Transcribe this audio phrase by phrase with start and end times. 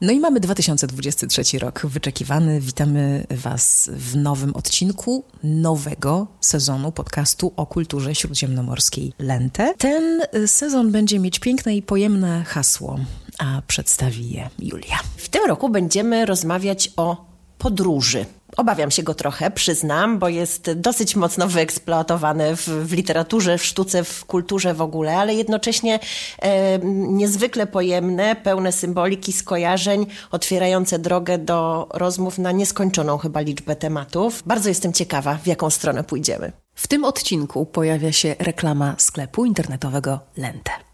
[0.00, 2.60] No i mamy 2023 rok wyczekiwany.
[2.60, 9.74] Witamy Was w nowym odcinku nowego sezonu podcastu o kulturze śródziemnomorskiej Lente.
[9.78, 12.98] Ten sezon będzie mieć piękne i pojemne hasło,
[13.38, 14.98] a przedstawi je Julia.
[15.16, 17.26] W tym roku będziemy rozmawiać o
[17.58, 18.26] podróży.
[18.58, 24.04] Obawiam się go trochę, przyznam, bo jest dosyć mocno wyeksploatowany w, w literaturze, w sztuce,
[24.04, 25.98] w kulturze w ogóle, ale jednocześnie
[26.38, 26.78] e,
[27.08, 34.42] niezwykle pojemne, pełne symboliki, skojarzeń, otwierające drogę do rozmów na nieskończoną chyba liczbę tematów.
[34.46, 36.52] Bardzo jestem ciekawa, w jaką stronę pójdziemy.
[36.74, 40.87] W tym odcinku pojawia się reklama sklepu internetowego Lente.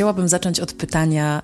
[0.00, 1.42] Chciałabym zacząć od pytania,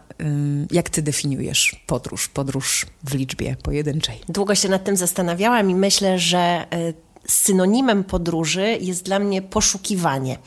[0.71, 4.21] jak ty definiujesz podróż, podróż w liczbie pojedynczej?
[4.29, 6.95] Długo się nad tym zastanawiałam i myślę, że y,
[7.29, 10.39] synonimem podróży jest dla mnie poszukiwanie.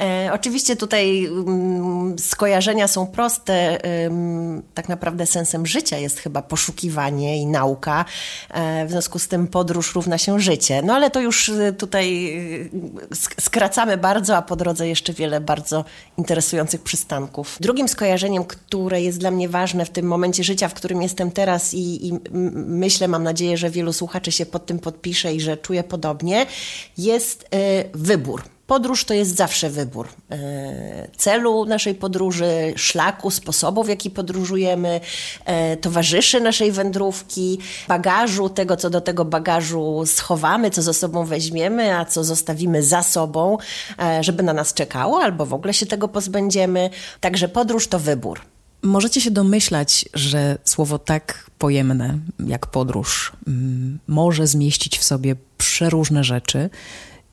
[0.00, 3.78] E, oczywiście tutaj mm, skojarzenia są proste.
[4.74, 8.04] tak naprawdę sensem życia jest chyba poszukiwanie i nauka.
[8.50, 10.82] E, w związku z tym podróż równa się życie.
[10.82, 12.28] No ale to już y, tutaj
[13.12, 15.84] y, skracamy bardzo, a po drodze jeszcze wiele bardzo
[16.18, 17.56] interesujących przystanków.
[17.60, 21.74] Drugim skojarzeniem, które jest dla mnie ważne w tym momencie życia, w którym jestem teraz
[21.74, 22.12] i, i
[22.66, 26.46] myślę, mam nadzieję, że wielu słuchaczy się pod tym podpisze i że czuje podobnie, podobnie,
[26.98, 28.42] jest e, wybór.
[28.66, 35.00] Podróż to jest zawsze wybór e, celu naszej podróży, szlaku, sposobu, w jaki podróżujemy,
[35.44, 37.58] e, towarzyszy naszej wędrówki,
[37.88, 43.02] bagażu, tego, co do tego bagażu schowamy, co ze sobą weźmiemy, a co zostawimy za
[43.02, 43.58] sobą,
[44.20, 46.90] żeby na nas czekało, albo w ogóle się tego pozbędziemy.
[47.20, 48.40] Także podróż to wybór.
[48.82, 53.32] Możecie się domyślać, że słowo tak pojemne jak podróż
[54.06, 55.36] może zmieścić w sobie
[55.78, 56.70] przeróżne rzeczy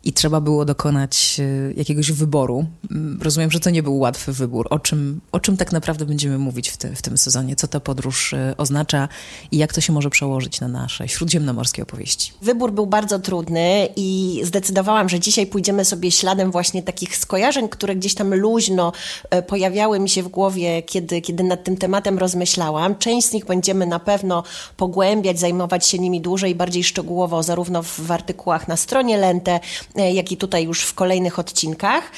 [0.05, 2.65] i trzeba było dokonać e, jakiegoś wyboru.
[2.91, 4.67] Mm, rozumiem, że to nie był łatwy wybór.
[4.69, 7.55] O czym, o czym tak naprawdę będziemy mówić w, te, w tym sezonie?
[7.55, 9.07] Co ta podróż e, oznacza
[9.51, 12.31] i jak to się może przełożyć na nasze śródziemnomorskie opowieści?
[12.41, 17.95] Wybór był bardzo trudny i zdecydowałam, że dzisiaj pójdziemy sobie śladem właśnie takich skojarzeń, które
[17.95, 18.93] gdzieś tam luźno
[19.29, 22.95] e, pojawiały mi się w głowie, kiedy, kiedy nad tym tematem rozmyślałam.
[22.95, 24.43] Część z nich będziemy na pewno
[24.77, 29.59] pogłębiać, zajmować się nimi dłużej i bardziej szczegółowo, zarówno w, w artykułach na stronie Lente,
[29.95, 32.11] jak i tutaj już w kolejnych odcinkach.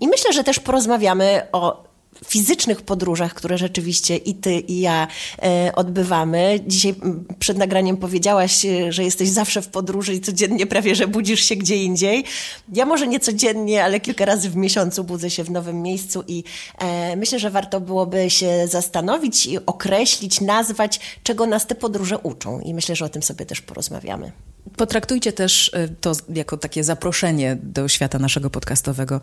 [0.00, 1.89] I myślę, że też porozmawiamy o
[2.26, 5.08] fizycznych podróżach, które rzeczywiście i ty, i ja
[5.42, 6.60] e, odbywamy.
[6.66, 6.94] Dzisiaj
[7.38, 11.56] przed nagraniem powiedziałaś, e, że jesteś zawsze w podróży i codziennie prawie, że budzisz się
[11.56, 12.24] gdzie indziej.
[12.72, 16.44] Ja może nie codziennie, ale kilka razy w miesiącu budzę się w nowym miejscu i
[16.78, 22.60] e, myślę, że warto byłoby się zastanowić i określić, nazwać, czego nas te podróże uczą.
[22.60, 24.32] I myślę, że o tym sobie też porozmawiamy.
[24.76, 25.70] Potraktujcie też
[26.00, 29.20] to jako takie zaproszenie do świata naszego podcastowego.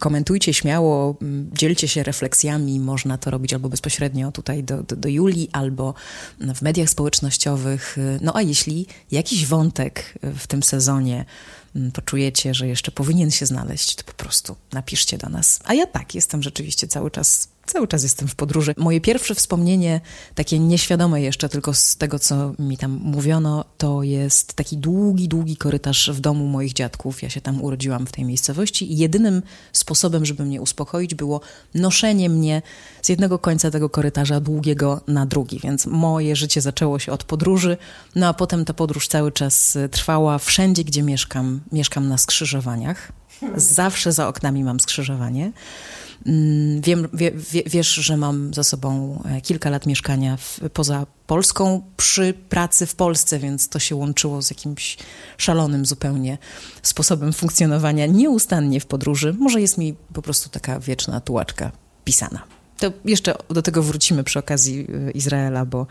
[0.00, 1.16] Komentujcie śmiało,
[1.52, 2.80] dzielcie się refleksjami.
[2.80, 5.94] Można to robić albo bezpośrednio tutaj do, do, do Julii, albo
[6.54, 7.96] w mediach społecznościowych.
[8.20, 11.24] No a jeśli jakiś wątek w tym sezonie
[11.92, 15.60] poczujecie, że jeszcze powinien się znaleźć, to po prostu napiszcie do nas.
[15.64, 18.74] A ja tak, jestem rzeczywiście cały czas Cały czas jestem w podróży.
[18.76, 20.00] Moje pierwsze wspomnienie,
[20.34, 25.56] takie nieświadome jeszcze, tylko z tego, co mi tam mówiono, to jest taki długi, długi
[25.56, 27.22] korytarz w domu moich dziadków.
[27.22, 29.42] Ja się tam urodziłam w tej miejscowości i jedynym
[29.72, 31.40] sposobem, żeby mnie uspokoić, było
[31.74, 32.62] noszenie mnie
[33.02, 35.60] z jednego końca tego korytarza długiego na drugi.
[35.62, 37.76] Więc moje życie zaczęło się od podróży,
[38.14, 41.60] no a potem ta podróż cały czas trwała wszędzie, gdzie mieszkam.
[41.72, 43.12] Mieszkam na skrzyżowaniach.
[43.56, 45.52] Zawsze za oknami mam skrzyżowanie.
[46.26, 51.06] Mm, wiem, wie, wie, wiesz, że mam za sobą e, kilka lat mieszkania w, poza
[51.26, 54.98] Polską przy pracy w Polsce, więc to się łączyło z jakimś
[55.38, 56.38] szalonym zupełnie
[56.82, 59.36] sposobem funkcjonowania nieustannie w podróży.
[59.38, 61.72] Może jest mi po prostu taka wieczna tułaczka
[62.04, 62.42] pisana.
[62.78, 65.86] To jeszcze do tego wrócimy przy okazji e, Izraela, bo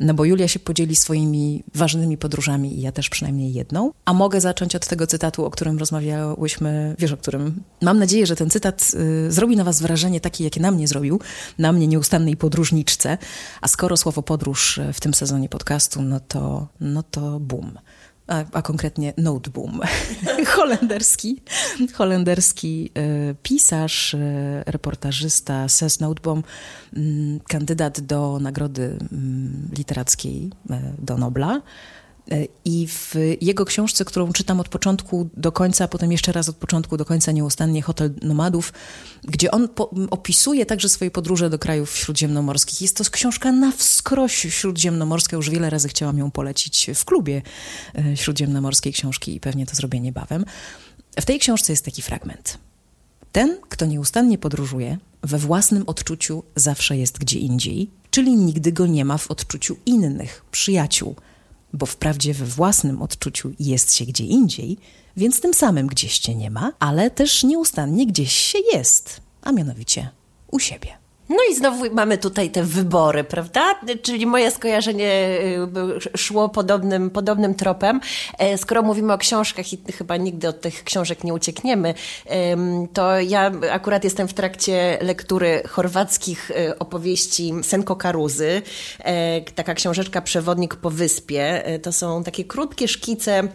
[0.00, 3.92] no bo Julia się podzieli swoimi ważnymi podróżami i ja też przynajmniej jedną.
[4.04, 7.62] A mogę zacząć od tego cytatu, o którym rozmawiałyśmy, wiesz o którym.
[7.82, 8.92] Mam nadzieję, że ten cytat
[9.28, 11.20] y, zrobi na was wrażenie takie, jakie na mnie zrobił,
[11.58, 13.18] na mnie nieustannej podróżniczce.
[13.60, 17.78] A skoro słowo podróż w tym sezonie podcastu, no to, no to boom
[18.26, 19.80] a, a konkretnie Noteboom,
[20.56, 21.42] holenderski,
[21.96, 24.18] holenderski e, pisarz, e,
[24.66, 26.42] reportażysta Ses Noteboom,
[26.92, 31.62] mm, kandydat do nagrody mm, literackiej, e, do Nobla.
[32.64, 36.56] I w jego książce, którą czytam od początku do końca, a potem jeszcze raz od
[36.56, 38.72] początku do końca nieustannie, Hotel Nomadów,
[39.24, 39.68] gdzie on
[40.10, 42.82] opisuje także swoje podróże do krajów śródziemnomorskich.
[42.82, 45.36] Jest to książka na wskroś śródziemnomorska.
[45.36, 47.42] Już wiele razy chciałam ją polecić w klubie
[47.98, 50.44] e, śródziemnomorskiej książki i pewnie to zrobię niebawem.
[51.20, 52.58] W tej książce jest taki fragment.
[53.32, 59.04] Ten, kto nieustannie podróżuje, we własnym odczuciu zawsze jest gdzie indziej, czyli nigdy go nie
[59.04, 61.16] ma w odczuciu innych, przyjaciół,
[61.76, 64.78] bo wprawdzie we własnym odczuciu jest się gdzie indziej,
[65.16, 70.08] więc tym samym gdzieś cię nie ma, ale też nieustannie gdzieś się jest, a mianowicie
[70.50, 71.05] u siebie.
[71.28, 73.74] No i znowu mamy tutaj te wybory, prawda?
[74.02, 75.38] Czyli moje skojarzenie
[76.14, 78.00] y, szło podobnym, podobnym tropem.
[78.38, 81.94] E, skoro mówimy o książkach i chyba nigdy od tych książek nie uciekniemy,
[82.92, 88.62] to ja akurat jestem w trakcie lektury chorwackich y, opowieści Senko Karuzy.
[88.98, 91.64] E, taka książeczka Przewodnik po wyspie.
[91.64, 93.48] E, to są takie krótkie szkice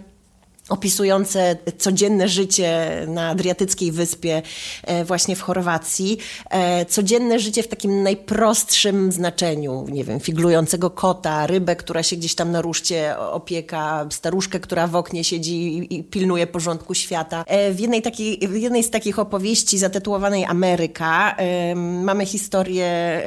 [0.71, 4.41] opisujące codzienne życie na Adriatyckiej Wyspie,
[4.83, 6.17] e, właśnie w Chorwacji.
[6.49, 12.35] E, codzienne życie w takim najprostszym znaczeniu, nie wiem, figlującego kota, rybę, która się gdzieś
[12.35, 17.43] tam na ruszcie opieka, staruszkę, która w oknie siedzi i pilnuje porządku świata.
[17.47, 21.35] E, w jednej, takiej, w jednej z takich opowieści zatytułowanej Ameryka
[21.75, 23.21] mamy historię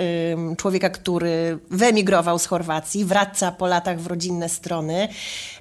[0.58, 5.08] człowieka, który wyemigrował z Chorwacji, wraca po latach w rodzinne strony.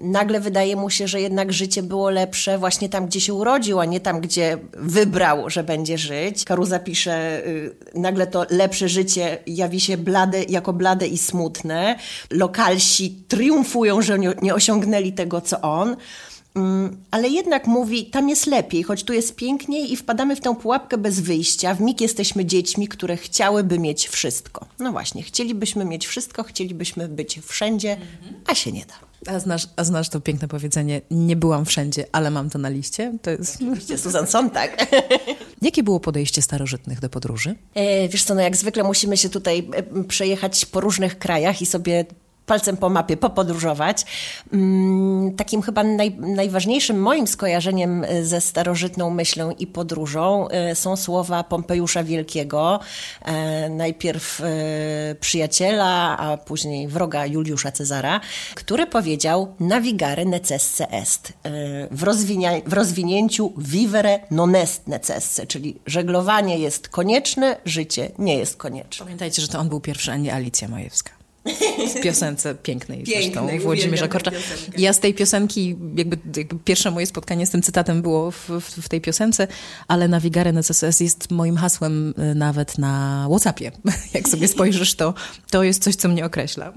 [0.01, 3.80] Nagle wydaje mu się, że jednak życie życie było lepsze właśnie tam, gdzie się urodził,
[3.80, 6.46] a nie tam, gdzie wybrał, że będzie żyć.
[6.46, 11.96] Karuza pisze, y, nagle to lepsze życie jawi się blade, jako blade i smutne.
[12.30, 15.96] Lokalsi triumfują, że nie, osiągnęli tego, co on.
[16.56, 20.56] Mm, ale jednak mówi, tam jest lepiej, choć tu jest piękniej i wpadamy w tę
[20.56, 21.76] pułapkę bez wyjścia.
[21.76, 24.66] W mig jesteśmy dziećmi, które chciałyby mieć wszystko.
[24.80, 27.98] No właśnie, chcielibyśmy mieć wszystko, chcielibyśmy być wszędzie,
[28.48, 29.03] a się nie da.
[29.28, 33.18] A znasz, a znasz to piękne powiedzenie, nie byłam wszędzie, ale mam to na liście?
[33.22, 33.56] To jest...
[33.56, 34.88] Oczywiście, Susan Sontag.
[35.62, 37.56] Jakie było podejście starożytnych do podróży?
[37.75, 41.66] E, wiesz co, no jak zwykle musimy się tutaj e, przejechać po różnych krajach i
[41.66, 42.06] sobie
[42.45, 44.06] palcem po mapie popodróżować.
[44.54, 50.95] Mm, takim chyba naj, najważniejszym moim skojarzeniem e, ze starożytną myślą i podróżą e, są
[50.95, 52.80] słowa Pompejusza Wielkiego,
[53.22, 54.42] e, najpierw
[55.19, 58.19] przyjaciela, a później wroga Juliusza Cezara,
[58.56, 61.34] który powiedział navigare necesse est.
[61.92, 62.04] W,
[62.66, 69.06] w rozwinięciu vivere non est necesse, czyli żeglowanie jest konieczne, życie nie jest konieczne.
[69.06, 71.23] Pamiętajcie, że to on był pierwszy, a nie Alicja Majewska.
[71.95, 74.31] W piosence pięknej, pięknej zresztą Włodzimierza Korcza.
[74.78, 78.84] Ja z tej piosenki, jakby, jakby, pierwsze moje spotkanie z tym cytatem było w, w,
[78.84, 79.48] w tej piosence,
[79.88, 83.72] ale Navigare Necesses jest moim hasłem y, nawet na Whatsappie.
[84.13, 85.13] Jak sobie spojrzysz, to,
[85.51, 86.74] to jest coś, co mnie określa.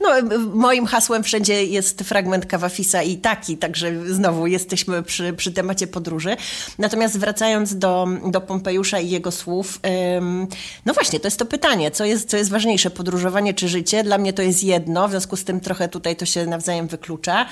[0.00, 0.08] No,
[0.54, 6.36] moim hasłem wszędzie jest fragment Kawafisa i taki, także znowu jesteśmy przy, przy temacie podróży.
[6.78, 9.80] Natomiast wracając do, do Pompejusza i jego słów,
[10.16, 10.46] ym,
[10.86, 14.04] no właśnie, to jest to pytanie, co jest, co jest ważniejsze, podróżowanie czy życie?
[14.04, 17.46] Dla mnie to jest jedno, w związku z tym trochę tutaj to się nawzajem wyklucza.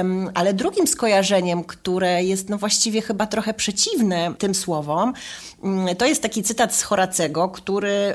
[0.00, 5.12] Ym, ale drugim skojarzeniem, które jest no właściwie chyba trochę przeciwne tym słowom,
[5.98, 8.14] to jest taki cytat z Horacego, który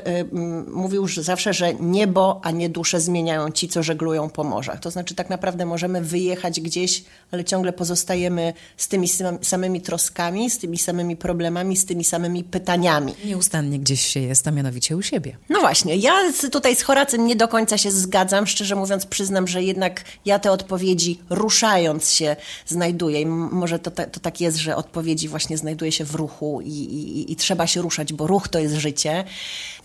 [0.72, 4.80] mówił że zawsze, że niebo, a nie dusze zmieniają ci, co żeglują po morzach.
[4.80, 9.08] To znaczy, tak naprawdę możemy wyjechać gdzieś, ale ciągle pozostajemy z tymi
[9.42, 13.14] samymi troskami, z tymi samymi problemami, z tymi samymi pytaniami.
[13.24, 15.36] Nieustannie gdzieś się jest, a mianowicie u siebie.
[15.48, 16.12] No właśnie, ja
[16.52, 18.46] tutaj z Horacem nie do końca się zgadzam.
[18.46, 22.36] Szczerze mówiąc, przyznam, że jednak ja te odpowiedzi ruszając się
[22.66, 23.20] znajduję.
[23.20, 27.32] I może to, to tak jest, że odpowiedzi właśnie znajduje się w ruchu i, i,
[27.32, 29.24] i trzeba się ruszać, bo ruch to jest życie.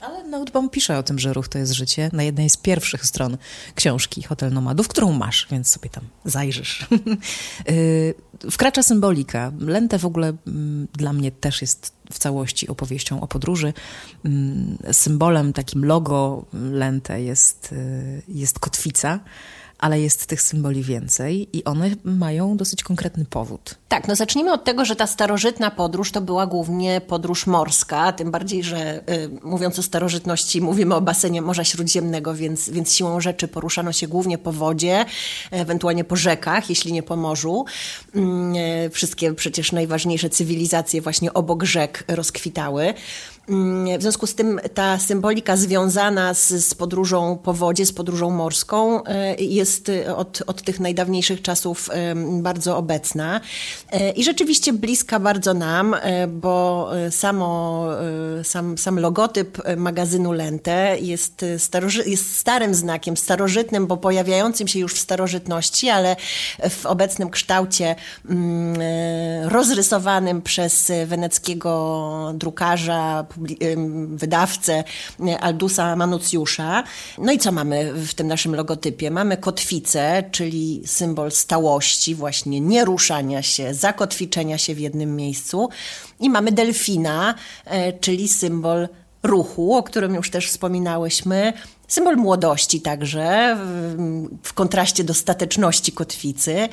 [0.01, 3.37] Ale Notebomb pisze o tym, że ruch to jest życie na jednej z pierwszych stron
[3.75, 6.87] książki Hotel Nomadów, którą masz, więc sobie tam zajrzysz.
[7.69, 8.13] Y,
[8.51, 9.51] wkracza symbolika.
[9.59, 13.73] Lente w ogóle mm, dla mnie też jest w całości opowieścią o podróży.
[14.25, 19.19] Mm, symbolem, takim logo Lente jest, y, jest kotwica
[19.79, 23.75] ale jest tych symboli więcej i one mają dosyć konkretny powód.
[23.89, 28.31] Tak, no zacznijmy od tego, że ta starożytna podróż to była głównie podróż morska, tym
[28.31, 33.47] bardziej, że y, mówiąc o starożytności mówimy o basenie Morza Śródziemnego, więc, więc siłą rzeczy
[33.47, 35.05] poruszano się głównie po wodzie,
[35.51, 37.65] ewentualnie po rzekach, jeśli nie po morzu.
[38.85, 42.93] Y, wszystkie przecież najważniejsze cywilizacje właśnie obok rzek rozkwitały.
[43.49, 48.29] Mm, w związku z tym ta symbolika związana z, z podróżą po wodzie, z podróżą
[48.29, 49.05] morską y,
[49.43, 51.89] jest od, od tych najdawniejszych czasów
[52.41, 53.41] bardzo obecna.
[54.15, 55.95] I rzeczywiście bliska bardzo nam,
[56.27, 57.85] bo samo,
[58.43, 64.93] sam, sam logotyp magazynu Lente jest, staroży- jest starym znakiem, starożytnym, bo pojawiającym się już
[64.93, 66.15] w starożytności, ale
[66.69, 67.95] w obecnym kształcie
[68.29, 68.75] mm,
[69.49, 73.25] rozrysowanym przez weneckiego drukarza,
[74.07, 74.83] wydawcę
[75.39, 76.83] Aldusa Manucjusza.
[77.17, 79.11] No i co mamy w tym naszym logotypie?
[79.11, 85.69] Mamy kotwicę, czyli symbol stałości, właśnie nieruszania się, zakotwiczenia się w jednym miejscu.
[86.19, 87.35] I mamy delfina,
[87.65, 88.87] e, czyli symbol
[89.23, 91.53] ruchu, o którym już też wspominałyśmy,
[91.89, 93.57] Symbol młodości także,
[94.43, 96.69] w kontraście do stateczności kotwicy,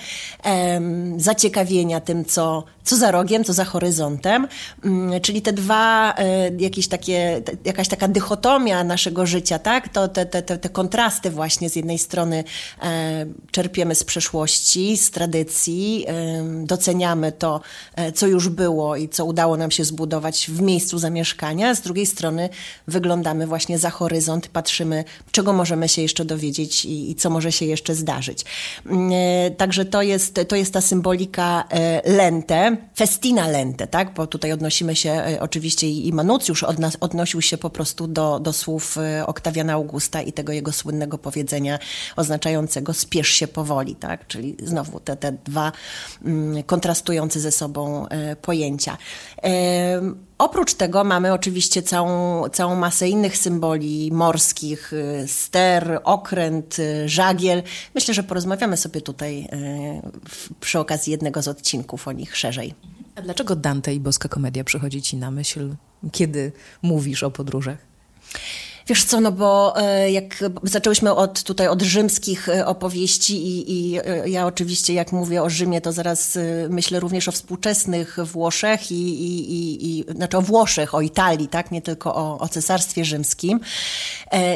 [1.16, 4.48] zaciekawienia tym, co, co za rogiem, co za horyzontem,
[4.84, 9.88] mm, czyli te dwa, e, jakieś takie, jakaś taka dychotomia naszego życia, tak?
[9.88, 12.44] To te, te, te, kontrasty właśnie z jednej strony
[12.82, 16.06] e, czerpiemy z przeszłości, z tradycji,
[16.64, 17.60] doceniamy to,
[17.94, 22.06] e, co już było i co udało nam się zbudować w miejscu zamieszkania, z drugiej
[22.06, 22.48] strony
[22.88, 27.66] wyglądamy właśnie za horyzont, patrzymy czego możemy się jeszcze dowiedzieć i, i co może się
[27.66, 28.44] jeszcze zdarzyć.
[28.86, 34.14] Mm, e, także to jest, to jest ta symbolika e, lente, festina lente, tak?
[34.14, 38.40] bo tutaj odnosimy się e, oczywiście i Manucjusz od nas, odnosił się po prostu do,
[38.40, 41.78] do słów Oktawiana Augusta i tego jego słynnego powiedzenia
[42.16, 44.26] oznaczającego spiesz się powoli, tak?
[44.26, 45.72] czyli znowu te, te dwa
[46.24, 48.06] mm, kontrastujące ze sobą
[48.42, 48.96] pojęcia.
[50.38, 57.62] Oprócz tego mamy oczywiście całą, całą masę innych symboli morskich, y, ster, okręt, y, żagiel.
[57.94, 59.48] Myślę, że porozmawiamy sobie tutaj y,
[60.60, 62.74] przy okazji jednego z odcinków o nich szerzej.
[63.14, 65.74] A dlaczego Dante i boska komedia przychodzi ci na myśl,
[66.12, 66.52] kiedy
[66.82, 67.78] mówisz o podróżach?
[68.88, 73.98] Wiesz co, no bo e, jak zaczęłyśmy od tutaj od rzymskich e, opowieści i, i
[73.98, 76.38] e, ja oczywiście jak mówię o Rzymie, to zaraz
[76.68, 81.70] myślę również o współczesnych Włoszech i, i, i, i znaczy o Włoszech, o Italii, tak,
[81.70, 83.60] nie tylko o, o Cesarstwie Rzymskim.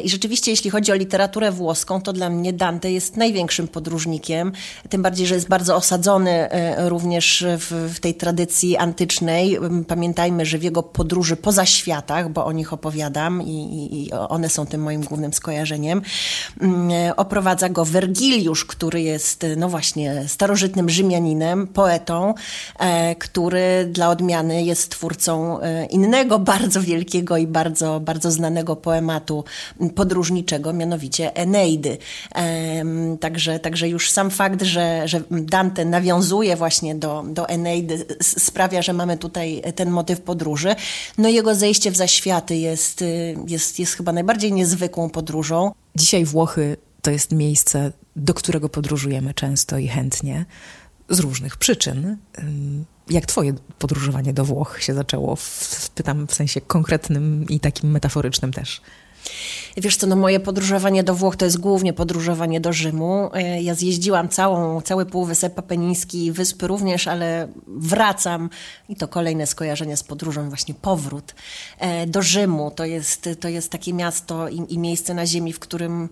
[0.05, 4.53] I rzeczywiście jeśli chodzi o literaturę włoską, to dla mnie Dante jest największym podróżnikiem,
[4.89, 9.59] tym bardziej, że jest bardzo osadzony również w, w tej tradycji antycznej.
[9.89, 14.67] Pamiętajmy, że w jego podróży poza światach, bo o nich opowiadam i, i one są
[14.67, 16.03] tym moim głównym skojarzeniem.
[16.61, 22.35] Mm, oprowadza go Wergiliusz, który jest, no właśnie, starożytnym Rzymianinem, poetą,
[22.79, 29.45] e, który dla odmiany jest twórcą e, innego bardzo wielkiego i bardzo, bardzo znanego poematu
[29.95, 31.99] podróżniczego, mianowicie Eneidy.
[33.21, 38.93] Także, także już sam fakt, że, że Dante nawiązuje właśnie do, do Eneidy sprawia, że
[38.93, 40.75] mamy tutaj ten motyw podróży.
[41.19, 43.05] No jego zejście w zaświaty jest,
[43.47, 45.73] jest, jest chyba najbardziej niezwykłą podróżą.
[45.97, 50.45] Dzisiaj Włochy to jest miejsce, do którego podróżujemy często i chętnie,
[51.09, 52.17] z różnych przyczyn.
[53.11, 55.37] Jak twoje podróżowanie do Włoch się zaczęło?
[55.95, 58.81] Pytam w sensie konkretnym i takim metaforycznym też.
[59.77, 63.31] Wiesz co, no moje podróżowanie do Włoch to jest głównie podróżowanie do Rzymu.
[63.35, 68.51] E, ja zjeździłam całą, cały Półwysep Apeniński, wyspy również, ale wracam
[68.89, 71.35] i to kolejne skojarzenie z podróżą, właśnie powrót
[71.79, 72.71] e, do Rzymu.
[72.71, 76.09] To jest, to jest takie miasto i, i miejsce na ziemi, w którym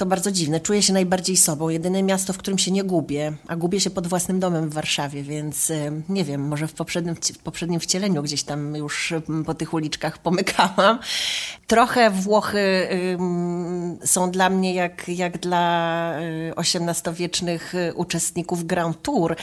[0.00, 0.60] to bardzo dziwne.
[0.60, 1.68] Czuję się najbardziej sobą.
[1.68, 5.22] Jedyne miasto, w którym się nie gubię, a gubię się pod własnym domem w Warszawie,
[5.22, 5.72] więc
[6.08, 9.14] nie wiem, może w poprzednim, w poprzednim wcieleniu gdzieś tam już
[9.46, 10.98] po tych uliczkach pomykałam.
[11.66, 12.88] Trochę Włochy
[14.04, 16.14] są dla mnie jak, jak dla
[16.56, 19.36] XVIII-wiecznych y, uczestników Grand Tour.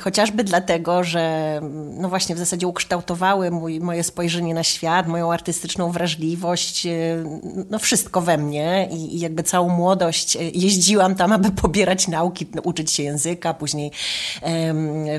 [0.00, 1.60] Chociażby dlatego, że
[1.96, 7.24] no właśnie w zasadzie ukształtowały mój, moje spojrzenie na świat, moją artystyczną wrażliwość, y,
[7.70, 12.92] no wszystko we mnie i, jakby całą młodość e, jeździłam tam, aby pobierać nauki, uczyć
[12.92, 13.90] się języka, później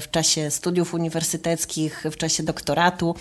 [0.02, 3.16] w czasie studiów uniwersyteckich, w czasie doktoratu.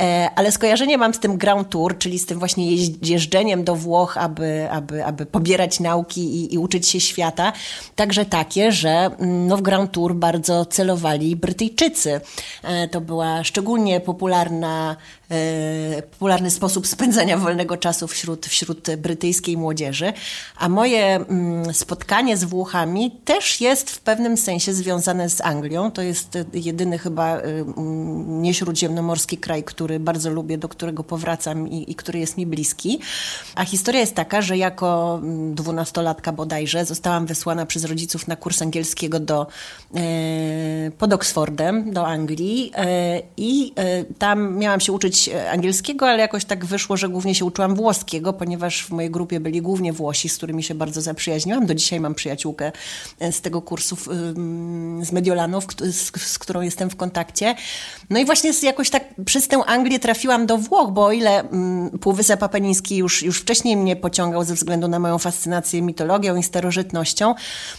[0.00, 4.16] E, ale skojarzenie mam z tym Grand Tour, czyli z tym właśnie jeżdżeniem do Włoch,
[4.16, 7.52] aby, aby, aby pobierać nauki i, i uczyć się świata.
[7.96, 12.20] Także takie, że mm, no w Grand Tour bardzo celowali Brytyjczycy.
[12.62, 14.96] E, to była szczególnie popularna
[16.10, 20.12] popularny sposób spędzania wolnego czasu wśród, wśród brytyjskiej młodzieży.
[20.56, 25.90] A moje mm, spotkanie z Włochami też jest w pewnym sensie związane z Anglią.
[25.90, 31.90] To jest jedyny chyba y, mm, nieśródziemnomorski kraj, który bardzo lubię, do którego powracam i,
[31.90, 33.00] i który jest mi bliski.
[33.54, 38.62] A historia jest taka, że jako mm, dwunastolatka bodajże zostałam wysłana przez rodziców na kurs
[38.62, 39.46] angielskiego do,
[39.94, 46.44] e, pod Oxfordem, do Anglii e, i e, tam miałam się uczyć angielskiego, ale jakoś
[46.44, 50.36] tak wyszło, że głównie się uczyłam włoskiego, ponieważ w mojej grupie byli głównie Włosi z
[50.36, 51.66] którymi się bardzo zaprzyjaźniłam.
[51.66, 52.72] Do dzisiaj mam przyjaciółkę
[53.30, 53.96] z tego kursu
[55.02, 55.58] z Mediolanu,
[55.90, 57.54] z, którą jestem w kontakcie.
[58.10, 61.44] No i właśnie jakoś tak przez tę Anglię trafiłam do Włoch, bo o ile
[62.00, 67.34] Półwysep Apeniński już, już wcześniej mnie pociągał ze względu na moją fascynację mitologią i starożytnością,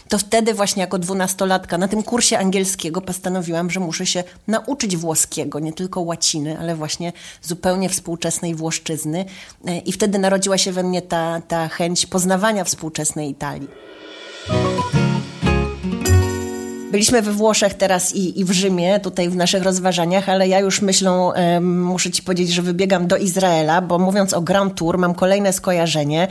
[0.08, 5.58] to wtedy właśnie jako dwunastolatka na tym kursie angielskiego postanowiłam, że muszę się nauczyć włoskiego,
[5.58, 9.24] nie tylko łaciny, ale właśnie zupełnie współczesnej włoszczyzny.
[9.66, 13.68] E, I wtedy narodziła się we mnie ta, ta chęć poznawania współczesnej Italii.
[16.92, 20.82] Byliśmy we Włoszech teraz i, i w Rzymie, tutaj w naszych rozważaniach, ale ja już
[20.82, 25.52] myślą, muszę Ci powiedzieć, że wybiegam do Izraela, bo mówiąc o Grand Tour, mam kolejne
[25.52, 26.28] skojarzenie.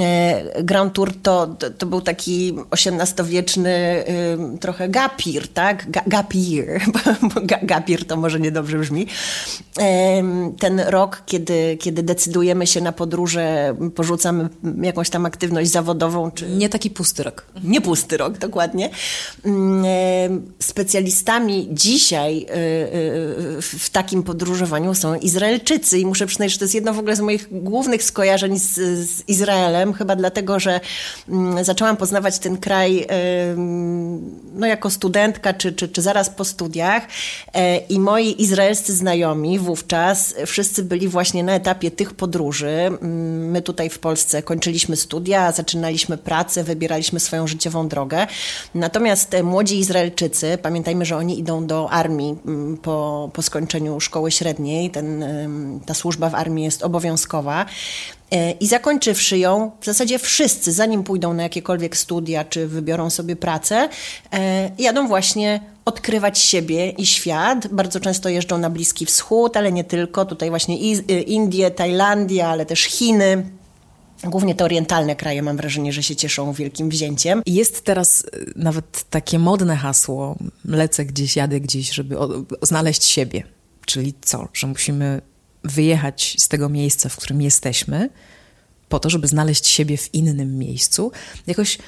[0.00, 4.04] E, Grand Tour to, to, to, był taki XVIII-wieczny
[4.60, 5.90] trochę gapir, tak?
[5.90, 6.80] Ga, gapir,
[7.34, 9.06] bo gapir to może niedobrze brzmi.
[9.80, 10.22] E,
[10.58, 14.48] ten rok, kiedy, kiedy decydujemy się na podróże, porzucamy
[14.82, 16.30] jakąś tam aktywność zawodową.
[16.30, 16.48] Czy...
[16.48, 17.46] Nie taki pusty rok.
[17.64, 18.90] Nie pusty rok, dokładnie.
[19.98, 20.28] E,
[20.58, 22.52] specjalistami dzisiaj y,
[23.58, 27.16] y, w takim podróżowaniu są Izraelczycy i muszę przyznać, że to jest jedno w ogóle
[27.16, 28.74] z moich głównych skojarzeń z,
[29.08, 30.80] z Izraelem, chyba dlatego, że
[31.28, 33.06] mm, zaczęłam poznawać ten kraj
[34.54, 37.02] no, jako studentka czy, czy, czy zaraz po studiach
[37.54, 42.90] e, i moi izraelscy znajomi wówczas wszyscy byli właśnie na etapie tych podróży.
[43.50, 48.26] My tutaj w Polsce kończyliśmy studia, zaczynaliśmy pracę, wybieraliśmy swoją życiową drogę.
[48.74, 54.90] Natomiast młodzi Izraelczycy, pamiętajmy, że oni idą do armii mm, po, po skończeniu szkoły średniej,
[54.90, 55.24] ten,
[55.86, 57.66] ta służba w armii jest obowiązkowa.
[58.30, 63.36] E, I zakończywszy ją, w zasadzie wszyscy, zanim pójdą na jakiekolwiek studia czy wybiorą sobie
[63.36, 63.88] pracę,
[64.32, 67.66] e, jadą właśnie odkrywać siebie i świat.
[67.66, 70.24] Bardzo często jeżdżą na Bliski Wschód, ale nie tylko.
[70.24, 70.76] Tutaj właśnie
[71.22, 73.57] Indie, Tajlandia, ale też Chiny.
[74.24, 77.42] Głównie te orientalne kraje mam wrażenie, że się cieszą wielkim wzięciem.
[77.46, 83.04] Jest teraz y, nawet takie modne hasło, lecę gdzieś, jadę gdzieś, żeby o, o, znaleźć
[83.04, 83.42] siebie.
[83.86, 84.48] Czyli co?
[84.52, 85.20] Że musimy
[85.64, 88.10] wyjechać z tego miejsca, w którym jesteśmy,
[88.88, 91.12] po to, żeby znaleźć siebie w innym miejscu.
[91.46, 91.78] Jakoś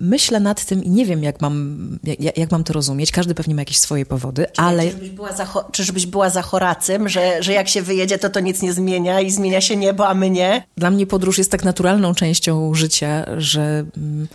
[0.00, 3.12] myślę nad tym i nie wiem, jak mam, jak, jak mam to rozumieć.
[3.12, 4.84] Każdy pewnie ma jakieś swoje powody, ale...
[4.84, 8.62] Czyżbyś była za, czyżbyś była za Horacym, że, że jak się wyjedzie, to to nic
[8.62, 10.64] nie zmienia i zmienia się niebo, a my nie?
[10.76, 13.84] Dla mnie podróż jest tak naturalną częścią życia, że...
[13.96, 14.28] Mm,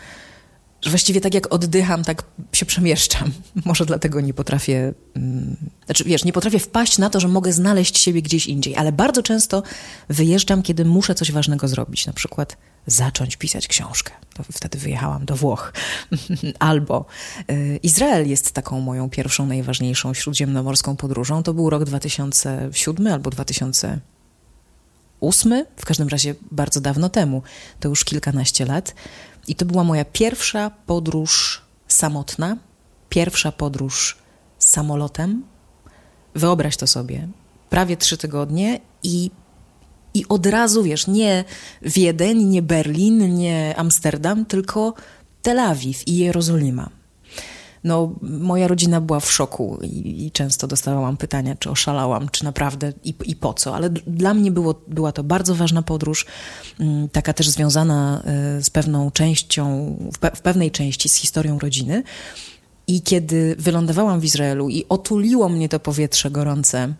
[0.81, 3.31] że właściwie tak jak oddycham, tak się przemieszczam.
[3.65, 7.99] Może dlatego nie potrafię, mm, znaczy wiesz, nie potrafię wpaść na to, że mogę znaleźć
[7.99, 9.63] siebie gdzieś indziej, ale bardzo często
[10.09, 14.11] wyjeżdżam, kiedy muszę coś ważnego zrobić, na przykład zacząć pisać książkę.
[14.33, 15.73] To wtedy wyjechałam do Włoch.
[16.59, 17.05] Albo
[17.51, 21.43] y, Izrael jest taką moją pierwszą, najważniejszą śródziemnomorską podróżą.
[21.43, 27.41] To był rok 2007 albo 2008, w każdym razie bardzo dawno temu.
[27.79, 28.95] To już kilkanaście lat.
[29.47, 32.57] I to była moja pierwsza podróż samotna,
[33.09, 34.17] pierwsza podróż
[34.59, 35.43] samolotem.
[36.35, 37.27] Wyobraź to sobie.
[37.69, 39.31] Prawie trzy tygodnie i,
[40.13, 41.43] i od razu, wiesz, nie
[41.81, 44.93] Wiedeń, nie Berlin, nie Amsterdam, tylko
[45.41, 47.00] Tel Awiw i Jerozolima
[47.83, 52.93] no, moja rodzina była w szoku i, i, często dostawałam pytania, czy oszalałam, czy naprawdę
[53.03, 53.75] i, i po co.
[53.75, 56.25] Ale dla mnie było, była to bardzo ważna podróż,
[56.79, 61.59] mm, taka też związana e, z pewną częścią, w, pe w pewnej części z historią
[61.59, 62.03] rodziny.
[62.87, 66.93] I kiedy wylądowałam w Izraelu i otuliło mnie to powietrze gorące,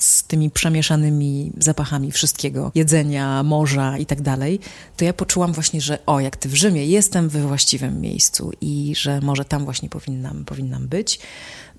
[0.00, 4.60] z tymi przemieszanymi zapachami wszystkiego, jedzenia, morza i tak dalej,
[4.96, 8.92] to ja poczułam właśnie, że o, jak ty w Rzymie, jestem we właściwym miejscu i
[8.96, 11.18] że może tam właśnie powinnam, powinnam być.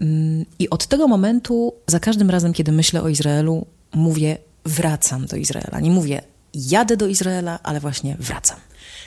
[0.01, 5.35] Mm, I od tego momentu, za każdym razem, kiedy myślę o Izraelu, mówię, wracam do
[5.35, 5.79] Izraela.
[5.79, 6.21] Nie mówię,
[6.53, 8.57] jadę do Izraela, ale właśnie wracam.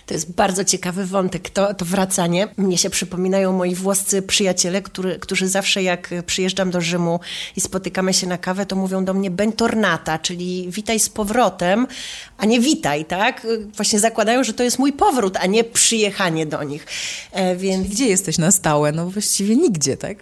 [0.06, 2.48] To jest bardzo ciekawy wątek, to, to wracanie.
[2.56, 7.20] Mnie się przypominają moi włoscy przyjaciele, który, którzy zawsze jak przyjeżdżam do Rzymu
[7.56, 11.86] i spotykamy się na kawę, to mówią do mnie bentornata, czyli witaj z powrotem,
[12.38, 13.46] a nie witaj, tak?
[13.76, 16.86] Właśnie zakładają, że to jest mój powrót, a nie przyjechanie do nich.
[17.32, 17.88] E, więc...
[17.88, 18.92] Gdzie jesteś na stałe?
[18.92, 20.18] No właściwie nigdzie, tak?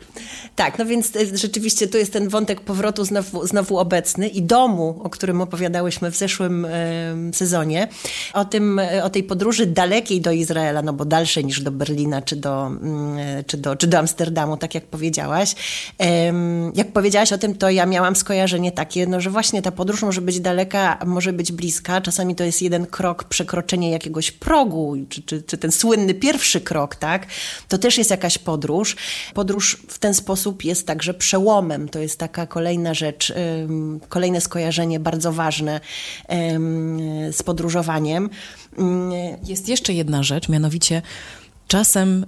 [0.57, 5.01] Tak, no więc e, rzeczywiście tu jest ten wątek powrotu znowu, znowu obecny i domu,
[5.03, 6.71] o którym opowiadałyśmy w zeszłym e,
[7.33, 7.89] sezonie.
[8.33, 11.71] O tym, e, o tej podróży podróży dalekiej do Izraela, no bo dalszej niż do
[11.71, 15.55] Berlina czy do, mm, czy do, czy do Amsterdamu, tak jak powiedziałaś.
[16.75, 20.21] Jak powiedziałaś o tym, to ja miałam skojarzenie takie, no, że właśnie ta podróż może
[20.21, 22.01] być daleka, może być bliska.
[22.01, 26.97] Czasami to jest jeden krok, przekroczenie jakiegoś progu, czy, czy, czy ten słynny pierwszy krok,
[26.97, 27.27] tak?
[27.69, 28.97] To też jest jakaś podróż.
[29.35, 31.89] Podróż w ten sposób jest także przełomem.
[31.89, 33.33] To jest taka kolejna rzecz,
[34.09, 35.81] kolejne skojarzenie bardzo ważne
[37.33, 38.31] z podróżowaniem.
[39.45, 41.03] Jest jeszcze jedna rzecz, mianowicie
[41.69, 42.27] czasem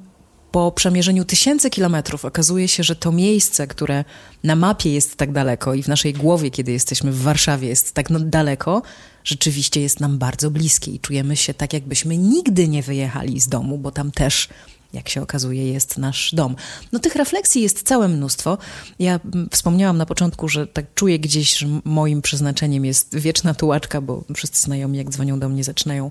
[0.52, 4.04] po przemierzeniu tysięcy kilometrów okazuje się, że to miejsce, które
[4.44, 8.10] na mapie jest tak daleko i w naszej głowie, kiedy jesteśmy w Warszawie, jest tak
[8.10, 8.82] no daleko,
[9.24, 13.78] rzeczywiście jest nam bardzo bliskie i czujemy się tak, jakbyśmy nigdy nie wyjechali z domu,
[13.78, 14.48] bo tam też
[14.92, 16.56] jak się okazuje, jest nasz dom.
[16.92, 18.58] No tych refleksji jest całe mnóstwo.
[18.98, 24.00] Ja mm, wspomniałam na początku, że tak czuję gdzieś, że moim przeznaczeniem jest wieczna tułaczka,
[24.00, 26.10] bo wszyscy znajomi, jak dzwonią do mnie, zaczynają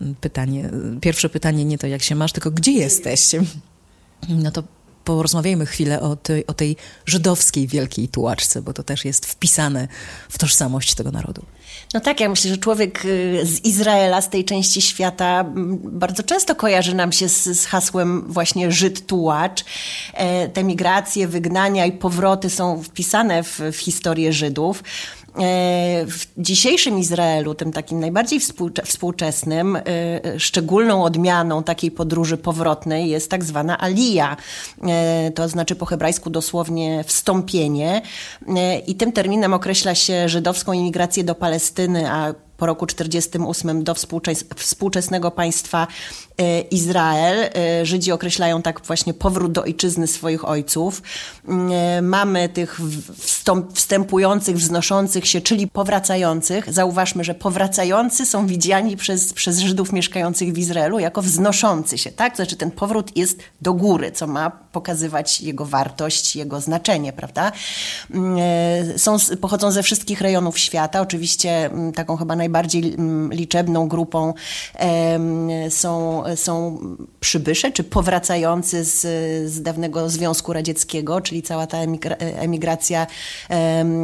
[0.00, 0.70] mm, pytanie.
[1.00, 3.42] Pierwsze pytanie nie to, jak się masz, tylko gdzie jesteście?
[4.28, 4.62] No to
[5.04, 9.88] porozmawiajmy chwilę o tej, o tej żydowskiej wielkiej tułaczce, bo to też jest wpisane
[10.28, 11.42] w tożsamość tego narodu.
[11.94, 15.44] No tak, ja myślę, że człowiek y, z Izraela, z tej części świata,
[15.76, 19.64] bardzo często kojarzy nam się z, z hasłem właśnie Żyd tułacz.
[20.14, 24.82] E, te migracje, wygnania i powroty są wpisane w, w historię Żydów.
[25.38, 28.40] E, w dzisiejszym Izraelu, tym takim najbardziej
[28.84, 29.80] współczesnym, e,
[30.38, 34.36] szczególną odmianą takiej podróży powrotnej jest tak zwana alija.
[34.82, 38.02] E, to znaczy po hebrajsku dosłownie wstąpienie.
[38.86, 43.94] I tym terminem określa się żydowską imigrację do Palestyny, a po roku 1948 do
[44.56, 45.86] współczesnego państwa
[46.38, 47.50] e, Izrael.
[47.54, 51.02] E, Żydzi określają tak właśnie powrót do ojczyzny swoich ojców.
[51.48, 52.80] E, mamy tych
[53.74, 56.72] wstępujących, wznoszących się, czyli powracających.
[56.72, 62.36] Zauważmy, że powracający są widziani przez, przez Żydów mieszkających w Izraelu jako wznoszący się, tak?
[62.36, 67.52] Znaczy ten powrót jest do góry, co ma pokazywać jego wartość, jego znaczenie, prawda?
[68.96, 71.00] Są, pochodzą ze wszystkich rejonów świata.
[71.00, 74.34] Oczywiście taką chyba najbardziej najbardziej mm, liczebną grupą
[75.68, 76.78] są, są
[77.20, 79.00] przybysze, czy powracający z,
[79.52, 81.78] z dawnego Związku Radzieckiego, czyli cała ta
[82.18, 83.06] emigracja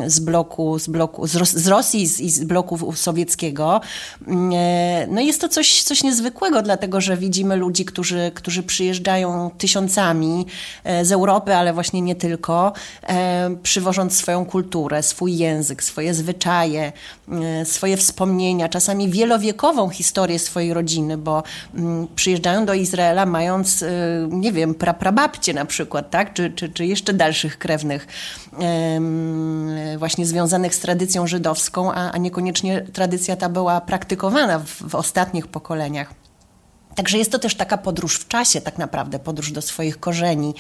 [0.07, 3.81] z bloku, z, bloku, z, Ros z Rosji i z bloku sowieckiego.
[4.27, 9.51] Mm, e, no jest to coś, coś niezwykłego, dlatego że widzimy ludzi, którzy, którzy przyjeżdżają
[9.59, 10.47] tysiącami
[10.85, 16.93] e, z Europy, ale właśnie nie tylko, e, przywożąc swoją kulturę, swój język, swoje zwyczaje,
[17.65, 21.43] swoje wspomnienia wspomnienia, czasami wielowiekową historię swojej rodziny, bo
[21.75, 23.89] mm, przyjeżdżają do Izraela mając, y,
[24.31, 26.33] nie wiem, praprababcie na przykład, tak?
[26.33, 28.07] czy, czy, czy jeszcze dalszych krewnych
[29.99, 35.47] właśnie związanych z tradycją żydowską, a, a niekoniecznie tradycja ta była praktykowana w, w ostatnich
[35.47, 36.28] pokoleniach.
[36.95, 40.55] Także jest to też taka podróż w czasie, tak naprawdę, podróż do swoich korzeni.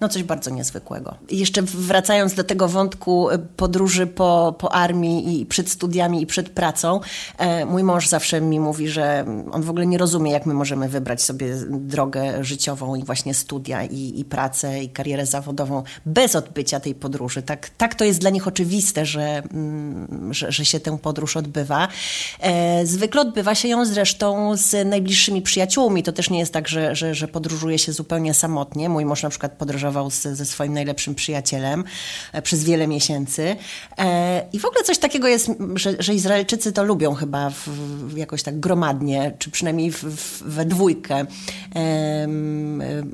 [0.00, 1.14] No coś bardzo niezwykłego.
[1.30, 6.50] Jeszcze wracając do tego wątku e, podróży po, po armii i przed studiami i przed
[6.50, 7.00] pracą,
[7.38, 10.88] e, mój mąż zawsze mi mówi, że on w ogóle nie rozumie, jak my możemy
[10.88, 16.80] wybrać sobie drogę życiową i właśnie studia i, i pracę i karierę zawodową bez odbycia
[16.80, 17.42] tej podróży.
[17.42, 21.88] Tak, tak to jest dla nich oczywiste, że, mm, że, że się tę podróż odbywa.
[22.40, 26.02] E, zwykle odbywa się ją zresztą z najbliższymi przyjaciółmi, przyjaciółmi.
[26.02, 28.88] To też nie jest tak, że, że, że podróżuje się zupełnie samotnie.
[28.88, 31.84] Mój mąż na przykład podróżował z, ze swoim najlepszym przyjacielem
[32.32, 33.56] e, przez wiele miesięcy.
[33.98, 37.68] E, I w ogóle coś takiego jest, że, że Izraelczycy to lubią chyba w,
[38.08, 42.28] w jakoś tak gromadnie, czy przynajmniej w, we dwójkę e,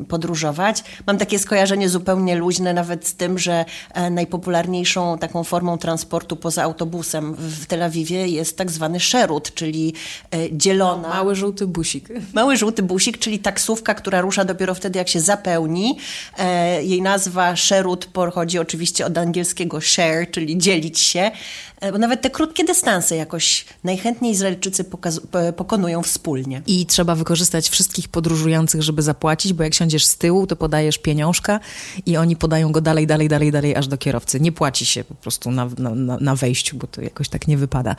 [0.09, 0.85] podróżować.
[1.07, 3.65] Mam takie skojarzenie zupełnie luźne nawet z tym, że
[4.11, 9.95] najpopularniejszą taką formą transportu poza autobusem w Tel Awiwie jest tak zwany szerut, czyli
[10.53, 11.09] dzielona...
[11.09, 12.09] Mały żółty busik.
[12.35, 15.99] Mały żółty busik, czyli taksówka, która rusza dopiero wtedy, jak się zapełni.
[16.39, 21.31] E, jej nazwa Sherwood pochodzi oczywiście od angielskiego share, czyli dzielić się.
[21.81, 24.85] E, bo nawet te krótkie dystanse jakoś najchętniej Izraelczycy
[25.57, 26.63] pokonują wspólnie.
[26.67, 31.61] I trzeba wykorzystać wszystkich podróżujących, żeby zapłacić, bo jak siądziesz z tyłu, to podajesz pieniążka
[32.07, 34.41] i oni podają go dalej, dalej, dalej, dalej, aż do kierowcy.
[34.41, 37.97] Nie płaci się po prostu na, na, na wejściu, bo to jakoś tak nie wypada.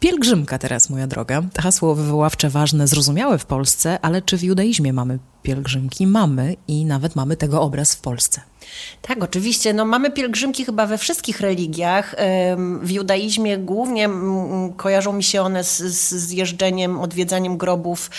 [0.00, 1.42] Pielgrzymka teraz, moja droga.
[1.58, 6.06] Hasło wywoławcze ważne, zrozumiałe w Polsce, ale czy w judaizmie mamy pielgrzymki?
[6.06, 8.40] Mamy i nawet mamy tego obraz w Polsce.
[9.02, 9.72] Tak, oczywiście.
[9.72, 12.14] No, mamy pielgrzymki chyba we wszystkich religiach.
[12.82, 14.08] W judaizmie głównie
[14.76, 15.78] kojarzą mi się one z,
[16.10, 18.10] z jeżdżeniem, odwiedzaniem grobów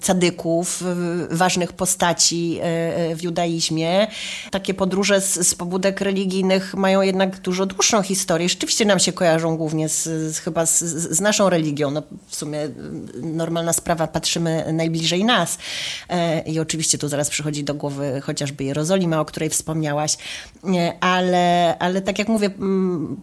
[0.00, 0.84] cadyków,
[1.30, 4.06] ważnych postaci e, e, w judaizmie.
[4.50, 8.48] Takie podróże z, z pobudek religijnych mają jednak dużo dłuższą historię.
[8.48, 11.90] Rzeczywiście nam się kojarzą głównie z, z chyba z, z, naszą religią.
[11.90, 12.68] No, w sumie
[13.22, 15.58] normalna sprawa, patrzymy najbliżej nas.
[16.08, 20.16] E, I oczywiście tu zaraz przychodzi do głowy chociażby Jerozolima, o której wspomniałaś.
[21.00, 22.50] Ale, ale tak jak mówię,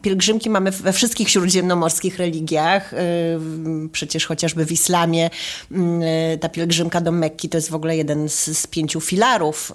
[0.01, 2.91] pielgrzymki mamy we wszystkich śródziemnomorskich religiach.
[3.91, 5.29] Przecież chociażby w islamie
[6.39, 9.73] ta pielgrzymka do Mekki to jest w ogóle jeden z, z pięciu filarów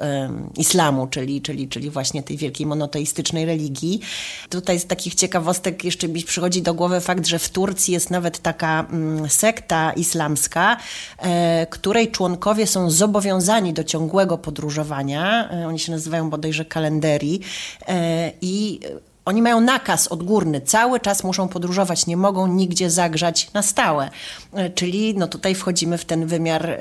[0.57, 4.01] islamu, czyli, czyli, czyli właśnie tej wielkiej monoteistycznej religii.
[4.49, 8.39] Tutaj z takich ciekawostek jeszcze mi przychodzi do głowy fakt, że w Turcji jest nawet
[8.39, 10.77] taka mm, sekta islamska,
[11.71, 15.46] której członkowie są zobowiązani do ciągłego podróżowania.
[15.51, 17.41] E, oni się nazywają bodajże kalenderii
[17.89, 18.81] e, i
[19.25, 24.11] oni mają nakaz odgórny, cały czas muszą podróżować, nie mogą nigdzie zagrzać na stałe.
[24.53, 26.79] E, czyli no tutaj wchodzimy w ten wymiar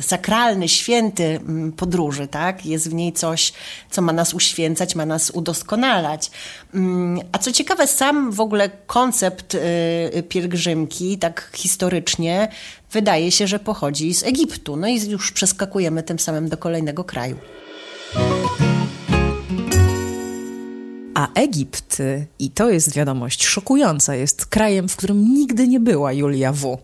[0.00, 2.66] sakralny, święty mm, podróży, tak?
[2.66, 3.52] Jest w niej coś,
[3.90, 6.30] co ma nas uświęcać, ma nas udoskonalać.
[6.74, 9.56] Mm, a co ciekawe, sam w ogóle koncept
[10.28, 12.48] pielgrzymki, tak historycznie,
[12.94, 14.76] wydaje się, że pochodzi z Egiptu.
[14.76, 17.36] No i już przeskakujemy tym samym do kolejnego kraju.
[21.14, 22.02] A Egipt,
[22.38, 26.78] i to jest wiadomość szokująca, jest krajem, w którym nigdy nie była Julia W.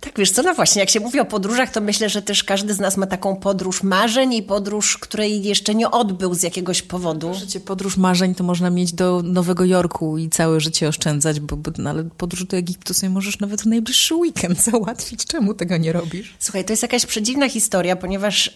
[0.00, 2.74] Tak, wiesz co, no właśnie, jak się mówi o podróżach, to myślę, że też każdy
[2.74, 7.34] z nas ma taką podróż marzeń i podróż, której jeszcze nie odbył z jakiegoś powodu.
[7.34, 11.70] Życie, podróż marzeń to można mieć do Nowego Jorku i całe życie oszczędzać, bo, bo
[11.78, 15.26] no, ale podróż do Egiptu sobie możesz nawet w najbliższy weekend załatwić.
[15.26, 16.34] Czemu tego nie robisz?
[16.38, 18.50] Słuchaj, to jest jakaś przedziwna historia, ponieważ y,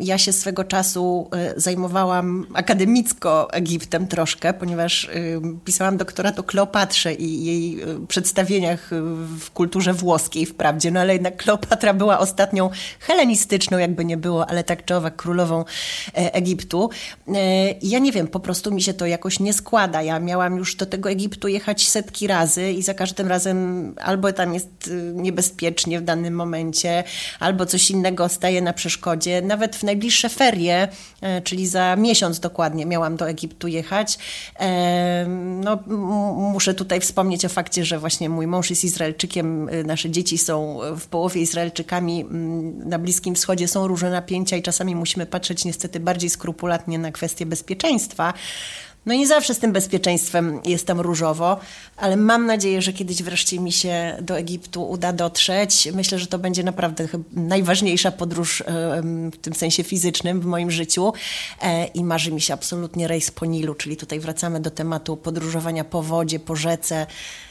[0.00, 7.14] ja się swego czasu y, zajmowałam akademicko Egiptem troszkę, ponieważ y, pisałam doktorat o Kleopatrze
[7.14, 7.78] i jej
[8.08, 8.90] przedstawieniach
[9.40, 12.70] w kulturze włoskiej wprawdzie no ale jednak Kleopatra była ostatnią
[13.00, 15.64] helenistyczną, jakby nie było, ale tak czy owak królową
[16.14, 16.90] e, Egiptu.
[17.28, 17.34] E,
[17.82, 20.02] ja nie wiem, po prostu mi się to jakoś nie składa.
[20.02, 24.54] Ja miałam już do tego Egiptu jechać setki razy i za każdym razem albo tam
[24.54, 27.04] jest y, niebezpiecznie w danym momencie,
[27.40, 29.42] albo coś innego staje na przeszkodzie.
[29.42, 30.88] Nawet w najbliższe ferie,
[31.20, 34.18] e, czyli za miesiąc dokładnie, miałam do Egiptu jechać.
[35.64, 35.78] No,
[36.36, 40.75] muszę tutaj wspomnieć o fakcie, że właśnie mój mąż jest Izraelczykiem, y, nasze dzieci są
[40.96, 46.00] w połowie Izraelczykami mm, na Bliskim Wschodzie są różne napięcia i czasami musimy patrzeć niestety
[46.00, 48.34] bardziej skrupulatnie na kwestie bezpieczeństwa.
[49.06, 51.60] No nie zawsze z tym bezpieczeństwem jest tam różowo,
[51.96, 55.88] ale mam nadzieję, że kiedyś wreszcie mi się do Egiptu uda dotrzeć.
[55.94, 58.62] Myślę, że to będzie naprawdę najważniejsza podróż
[59.32, 61.12] w tym sensie fizycznym w moim życiu
[61.62, 65.84] e, i marzy mi się absolutnie rejs po Nilu, czyli tutaj wracamy do tematu podróżowania
[65.84, 67.45] po wodzie, po rzece, E,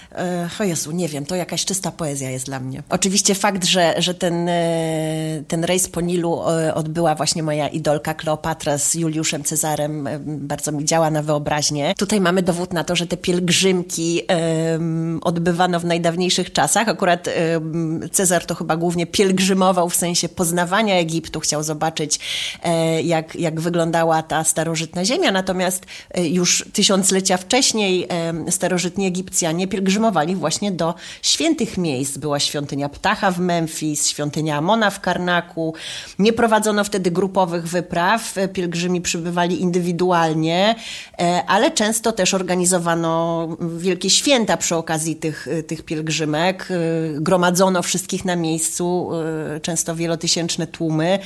[0.59, 2.83] o Jezu, nie wiem, to jakaś czysta poezja jest dla mnie.
[2.89, 8.13] Oczywiście fakt, że, że ten, e, ten rejs po Nilu e, odbyła właśnie moja idolka
[8.13, 11.93] Kleopatra z Juliuszem Cezarem, bardzo mi działa na wyobraźnię.
[11.97, 16.89] Tutaj mamy dowód na to, że te pielgrzymki um, odbywano w najdawniejszych czasach.
[16.89, 22.19] Akurat um, Cezar to chyba głównie pielgrzymował w sensie poznawania Egiptu, chciał zobaczyć,
[22.63, 25.85] e, jak, jak wyglądała ta starożytna ziemia, natomiast
[26.17, 30.04] już tysiąclecia wcześniej e, starożytni Egipcjanie pielgrzymowali
[30.35, 32.17] właśnie do świętych miejsc.
[32.17, 35.73] Była świątynia Ptacha w Memphis, świątynia Amona w Karnaku.
[36.19, 40.75] Nie prowadzono wtedy grupowych wypraw, pielgrzymi przybywali indywidualnie,
[41.19, 46.67] e, ale często też organizowano wielkie święta przy okazji tych, tych pielgrzymek.
[46.71, 46.75] E,
[47.21, 49.09] gromadzono wszystkich na miejscu,
[49.55, 51.19] e, często wielotysięczne tłumy.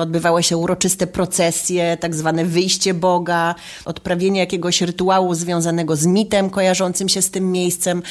[0.00, 7.08] Odbywały się uroczyste procesje, tak zwane wyjście Boga, odprawienie jakiegoś rytuału związanego z mitem kojarzącym
[7.08, 8.02] się z tym miejscem miejscem.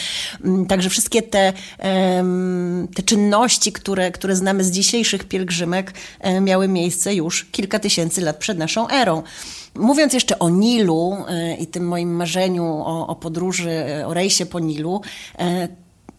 [0.44, 1.54] Mm, także wszystkie te,
[2.96, 8.38] te czynności, które, które znamy z dzisiejszych pielgrzymek, e, miały miejsce już kilka tysięcy lat
[8.38, 9.24] przed naszą erą.
[9.76, 14.46] Mówiąc jeszcze o Nilu e, i tym moim marzeniu o, o podróży, e, o rejsie
[14.46, 15.02] po Nilu,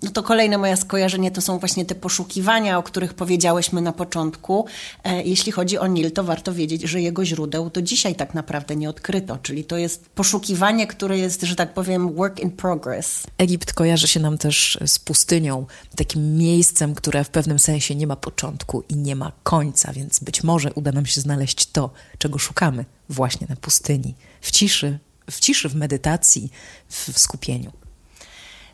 [0.02, 4.66] no to kolejne moje skojarzenie to są właśnie te poszukiwania, o których powiedziałyśmy na początku.
[5.04, 8.76] E, jeśli chodzi o Nil, to warto wiedzieć, że jego źródeł do dzisiaj tak naprawdę
[8.76, 13.26] nie odkryto, czyli to jest poszukiwanie, które jest, że tak powiem, work in progress.
[13.38, 18.16] Egipt kojarzy się nam też z pustynią, takim miejscem, które w pewnym sensie nie ma
[18.16, 22.84] początku i nie ma końca, więc być może uda nam się znaleźć to, czego szukamy
[23.08, 24.98] właśnie na pustyni, w ciszy,
[25.30, 26.50] w ciszy, w medytacji,
[26.88, 27.79] w skupieniu.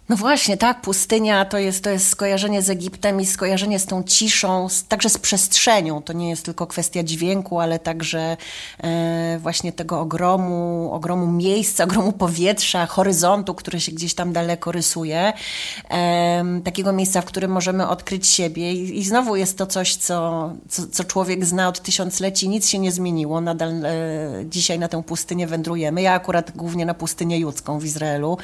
[0.09, 4.03] No właśnie, tak, pustynia to jest, to jest skojarzenie z Egiptem i skojarzenie z tą
[4.03, 6.03] ciszą, z, także z przestrzenią.
[6.03, 8.37] To nie jest tylko kwestia dźwięku, ale także
[8.79, 15.33] e, właśnie tego ogromu, ogromu miejsca, ogromu powietrza, horyzontu, który się gdzieś tam daleko rysuje.
[15.91, 18.73] E, takiego miejsca, w którym możemy odkryć siebie.
[18.73, 22.49] I, i znowu jest to coś, co, co, co, człowiek zna od tysiącleci.
[22.49, 23.41] Nic się nie zmieniło.
[23.41, 23.91] Nadal e,
[24.45, 26.03] dzisiaj na tę pustynię wędrujemy.
[26.03, 28.39] Ja akurat głównie na pustynię judzką w Izraelu.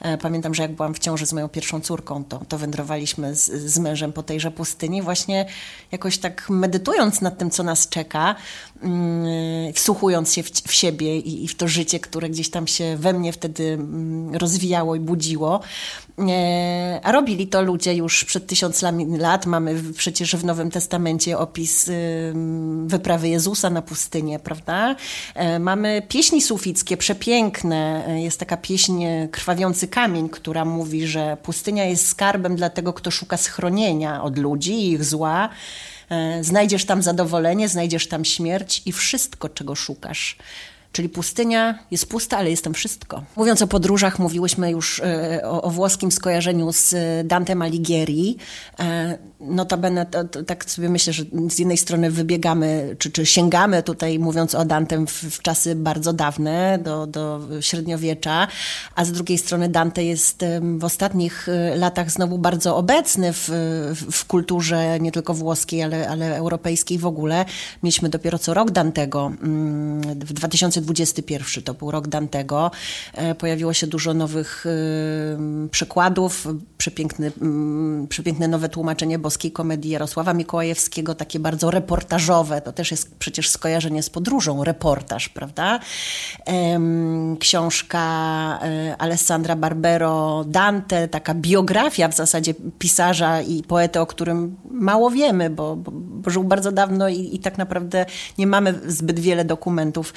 [0.00, 3.50] E, pamiętam, że jak byłam w ciąży z moją pierwszą córką, to, to wędrowaliśmy z,
[3.50, 5.46] z mężem po tejże pustyni, właśnie
[5.92, 8.34] jakoś tak medytując nad tym, co nas czeka,
[8.82, 12.96] yy, wsłuchując się w, w siebie i, i, w to życie, które gdzieś tam się
[12.96, 15.60] we mnie wtedy mm, rozwijało i budziło.
[16.18, 16.26] Yy,
[17.02, 19.46] a robili to ludzie już przed tysiącami lat.
[19.46, 21.94] Mamy przecież w Nowym Testamencie opis yy,
[22.86, 24.96] wyprawy Jezusa na pustynię, prawda?
[25.36, 28.04] Yy, mamy pieśni sufickie, przepiękne.
[28.08, 33.10] Yy, jest taka pieśń Krwawiący Kamień, która mówi, że pustynia jest skarbem dla tego, kto
[33.10, 35.48] szuka schronienia od ludzi i ich zła.
[36.10, 40.36] E, znajdziesz tam zadowolenie, znajdziesz tam śmierć i wszystko, czego szukasz.
[40.92, 43.22] Czyli pustynia jest pusta, ale jestem wszystko.
[43.36, 46.94] Mówiąc o podróżach, mówiłyśmy już e, o, o włoskim skojarzeniu z
[47.26, 48.36] Dante Alighieri.
[48.80, 53.82] E, notabene, to, to, tak sobie myślę, że z jednej strony wybiegamy, czy, czy sięgamy
[53.82, 58.48] tutaj, mówiąc o Dantem, w, w czasy bardzo dawne, do, do średniowiecza,
[58.94, 60.44] a z drugiej strony Dante jest
[60.78, 63.50] w ostatnich e, latach znowu bardzo obecny w,
[64.10, 67.44] w kulturze nie tylko włoskiej, ale, ale europejskiej w ogóle.
[67.82, 72.70] Mieliśmy dopiero co rok Dantego mm, w 2020 2021 to był rok Dantego.
[73.14, 76.46] E, pojawiło się dużo nowych e, przykładów,
[76.78, 82.60] przepiękny, mm, przepiękne nowe tłumaczenie boskiej komedii Jarosława Mikołajewskiego, takie bardzo reportażowe.
[82.60, 85.80] To też jest przecież skojarzenie z podróżą, reportaż, prawda?
[87.40, 87.98] Książka
[88.62, 95.50] e, Alessandra Barbero Dante, taka biografia w zasadzie pisarza i poety, o którym mało wiemy,
[95.50, 98.06] bo, bo, żył bardzo dawno i, i tak naprawdę
[98.38, 100.14] nie mamy zbyt wiele dokumentów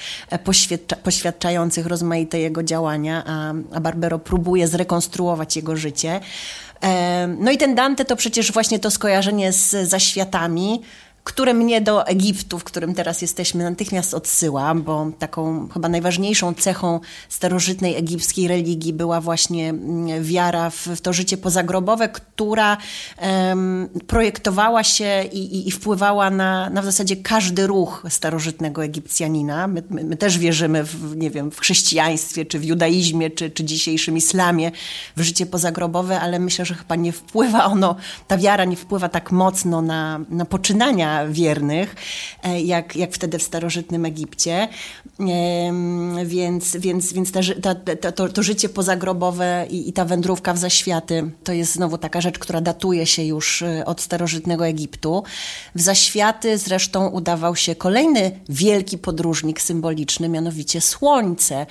[0.52, 6.20] poświadcza, poświadczających rozmaite jego działania, a, a Barbero próbuje zrekonstruować jego życie.
[7.38, 10.82] No i ten Dante to przecież właśnie to skojarzenie z zaświatami,
[11.24, 17.00] które mnie do Egiptu, w którym teraz jesteśmy, natychmiast odsyła, bo taką chyba najważniejszą cechą
[17.30, 22.78] starożytnej egipskiej religii była właśnie mm, wiara w, w to życie pozagrobowe, która
[23.22, 29.68] um, projektowała się i, i, i, wpływała na, na w zasadzie każdy ruch starożytnego Egipcjanina.
[29.68, 33.64] My, my, my, też wierzymy w, nie wiem, w chrześcijaństwie, czy w judaizmie, czy, czy
[33.64, 34.72] dzisiejszym islamie,
[35.18, 37.96] w życie pozagrobowe, ale myślę, że chyba nie wpływa ono,
[38.28, 41.96] ta wiara nie wpływa tak mocno na, na poczynania wiernych,
[42.44, 44.68] e, jak, jak wtedy w starożytnym Egipcie.
[46.26, 51.32] Więc, więc, więc ta, ta, to, to życie pozagrobowe i, i ta wędrówka w zaświaty
[51.44, 55.24] to jest znowu taka rzecz, która datuje się już e, od starożytnego Egiptu.
[55.76, 61.66] W zaświaty zresztą udawał się kolejny wielki podróżnik symboliczny, mianowicie Słońce.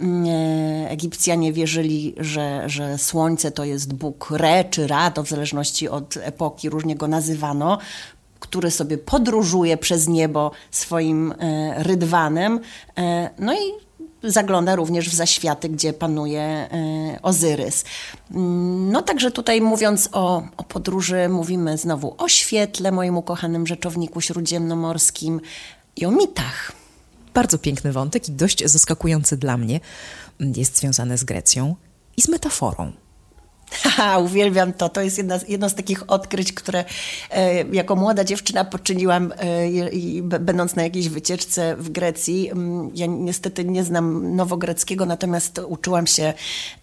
[0.00, 5.28] Mm, e, Egipcjanie wierzyli, że, że Słońce to jest Bóg Re czy Ra, to w
[5.28, 7.78] zależności od epoki różnie go nazywano
[8.44, 12.60] który sobie podróżuje przez niebo swoim e, rydwanem.
[12.98, 13.58] E, no i
[14.22, 16.68] zagląda również w zaświaty, gdzie panuje e,
[17.22, 17.84] Ozyrys.
[18.30, 24.20] Mm, no także tutaj mówiąc o, o podróży, mówimy znowu o świetle, moim ukochanym rzeczowniku
[24.20, 25.40] śródziemnomorskim
[25.96, 26.72] i o mitach.
[27.34, 29.80] Bardzo piękny wątek i dość zaskakujący dla mnie.
[30.40, 31.74] Jest związany z Grecją
[32.16, 32.92] i z metaforą.
[34.24, 34.88] Uwielbiam to.
[34.88, 36.84] To jest jedno z takich odkryć, które
[37.30, 42.50] e, jako młoda dziewczyna poczyniłam, e, i, będąc na jakiejś wycieczce w Grecji.
[42.50, 46.32] Mm, ja niestety nie znam nowogreckiego, natomiast uczyłam się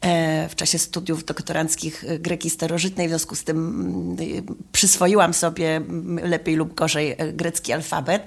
[0.01, 5.75] e, w czasie studiów doktoranckich e, greki starożytnej, w związku z tym mm, przyswoiłam sobie
[5.75, 8.23] mm, lepiej lub gorzej e, grecki alfabet.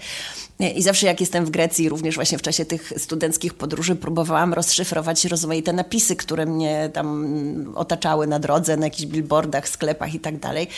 [0.61, 5.25] I zawsze jak jestem w Grecji, również właśnie w czasie tych studenckich podróży, próbowałam rozszyfrować
[5.25, 10.69] rozmaite napisy, które mnie tam otaczały na drodze, na jakichś billboardach, sklepach i tak dalej.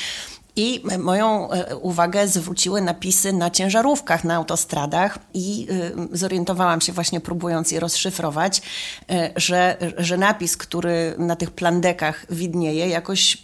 [0.57, 7.21] I moją e, uwagę zwróciły napisy na ciężarówkach, na autostradach, i e, zorientowałam się właśnie,
[7.21, 8.63] próbując je rozszyfrować,
[9.11, 13.39] e, że, że napis, który na tych plandekach widnieje, jakoś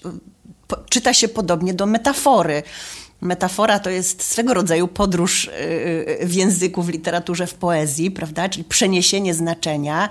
[0.88, 2.62] czyta się podobnie do metafory.
[3.22, 5.50] Metafora to jest swego rodzaju podróż y,
[6.22, 8.48] y, w języku, w literaturze, w poezji, prawda?
[8.48, 10.08] Czyli przeniesienie znaczenia,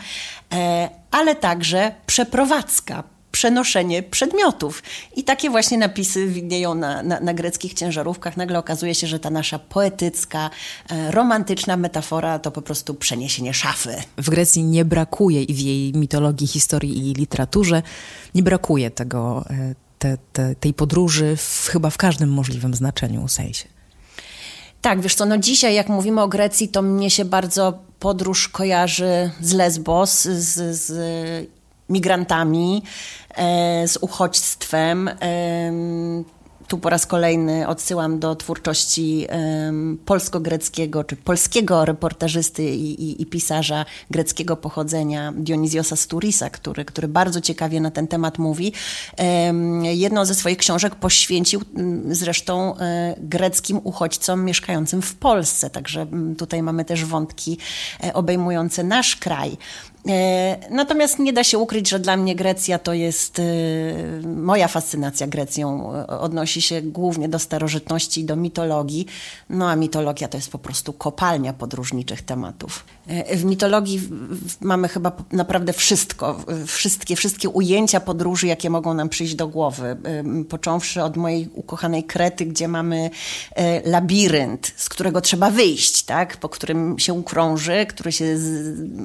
[0.53, 4.83] e, ale także przeprowadzka przenoszenie przedmiotów.
[5.15, 8.37] I takie właśnie napisy widnieją na, na, na, greckich ciężarówkach.
[8.37, 10.49] Nagle okazuje się, że ta nasza poetycka,
[10.89, 13.95] e, romantyczna metafora to po prostu przeniesienie szafy.
[14.17, 17.81] W Grecji nie brakuje i w jej mitologii, historii i literaturze
[18.35, 23.67] nie brakuje tego, e, te, te, tej podróży w, chyba w każdym możliwym znaczeniu, sensie.
[24.81, 29.31] Tak, wiesz co, no dzisiaj jak mówimy o Grecji, to mnie się bardzo podróż kojarzy
[29.41, 30.91] z Lesbos, z, z
[31.89, 32.83] migrantami,
[33.35, 35.09] e, z uchodźstwem
[36.67, 43.25] tu po raz kolejny odsyłam do twórczości um, polsko-greckiego, czy polskiego reportażysty i, i, i,
[43.25, 48.73] pisarza greckiego pochodzenia Dioniziosa Sturisa, który, który bardzo ciekawie na ten temat mówi.
[49.47, 56.07] Um, jedną ze swoich książek poświęcił um, zresztą e, greckim uchodźcom mieszkającym w Polsce, także
[56.37, 57.57] tutaj mamy też wątki
[58.03, 59.57] e, obejmujące nasz kraj.
[60.07, 63.43] E, natomiast nie da się ukryć, że dla mnie Grecja to jest e,
[64.27, 65.93] moja fascynacja Grecją.
[65.95, 69.05] E, odnosi się głównie do starożytności i do mitologii.
[69.49, 72.85] No a mitologia to jest po prostu kopalnia podróżniczych tematów.
[73.35, 74.01] W mitologii
[74.61, 79.97] mamy chyba naprawdę wszystko, wszystkie, wszystkie ujęcia podróży, jakie mogą nam przyjść do głowy.
[80.49, 83.09] Począwszy od mojej ukochanej Krety, gdzie mamy
[83.85, 86.37] labirynt, z którego trzeba wyjść, tak?
[86.37, 88.37] po którym się krąży, który się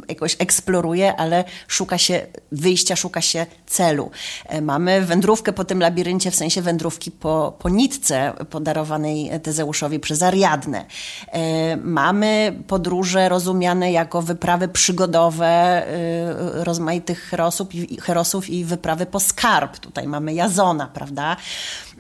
[0.09, 0.86] jakoś eksploruje
[1.16, 4.11] ale szuka się wyjścia, szuka się celu.
[4.47, 10.22] E, mamy wędrówkę po tym labiryncie, w sensie wędrówki po, po nitce podarowanej Tezeuszowi przez
[10.22, 10.84] Ariadnę.
[11.32, 19.20] E, mamy podróże rozumiane jako wyprawy przygodowe e, rozmaitych herosów i, herosów i wyprawy po
[19.20, 19.78] skarb.
[19.78, 21.37] Tutaj mamy Jazona, prawda?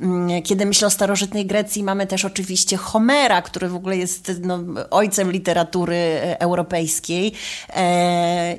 [0.00, 4.58] Mm, kiedy myślę o starożytnej Grecji, mamy też oczywiście Homera, który w ogóle jest no,
[4.90, 5.96] ojcem literatury
[6.38, 7.32] europejskiej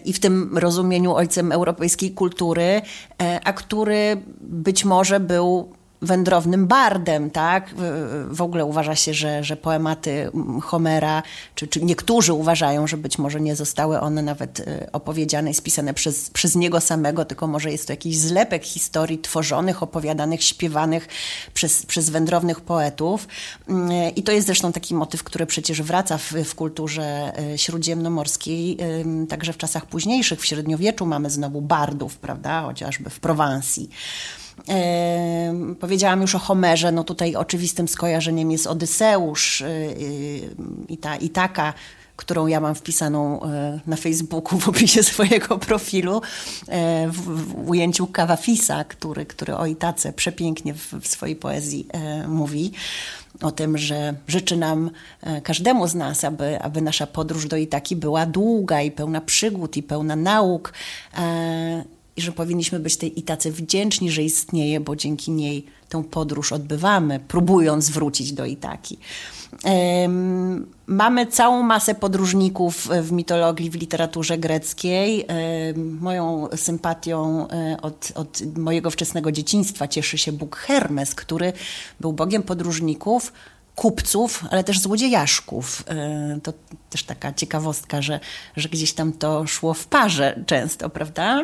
[0.05, 2.81] i w tym rozumieniu ojcem europejskiej kultury,
[3.21, 7.75] e, a który być może był wędrownym bardem, tak?
[8.29, 10.31] W ogóle uważa się, że, że poematy
[10.63, 11.23] Homera,
[11.55, 15.93] czy, czy niektórzy uważają, że być może nie zostały one nawet e, opowiedziane i spisane
[15.93, 21.07] przez, przez niego samego, tylko może jest to jakiś zlepek historii tworzonych, opowiadanych, śpiewanych
[21.53, 23.27] przez, przez wędrownych poetów.
[23.69, 28.77] Mm, I to jest zresztą taki motyw, który przecież wraca w, w kulturze e, śródziemnomorskiej,
[29.29, 32.61] także w czasach późniejszych, w średniowieczu mamy znowu bardów, prawda?
[32.61, 33.89] Chociażby w Prowansji.
[35.79, 40.49] Powiedziałam już o Homerze, no tutaj oczywistym skojarzeniem jest Odyseusz y, y,
[40.89, 41.73] i ta Itaka,
[42.17, 46.21] którą ja mam wpisaną e, na Facebooku w opisie swojego profilu,
[46.67, 52.27] e, w, w ujęciu Kawafisa, który, który o Itace przepięknie w, w swojej poezji e,
[52.27, 52.71] mówi
[53.41, 54.91] o tym, że życzy nam
[55.43, 59.83] każdemu z nas, aby, aby nasza podróż do Itaki była długa i pełna przygód i
[59.83, 60.73] pełna nauk
[62.17, 67.19] i że powinniśmy być tej Itace wdzięczni, że istnieje, bo dzięki niej tę podróż odbywamy,
[67.27, 68.97] próbując wrócić do Itaki.
[70.87, 75.25] Mamy całą masę podróżników w mitologii, w literaturze greckiej.
[75.75, 81.53] Moją sympatią e, od, od mojego wczesnego dzieciństwa cieszy się Bóg Hermes, który
[81.99, 83.33] był bogiem podróżników,
[83.75, 85.83] kupców, ale też złodziejaszków.
[85.87, 86.53] E, to
[86.89, 88.19] też taka ciekawostka, że,
[88.55, 91.43] że gdzieś tam to szło w parze często, prawda?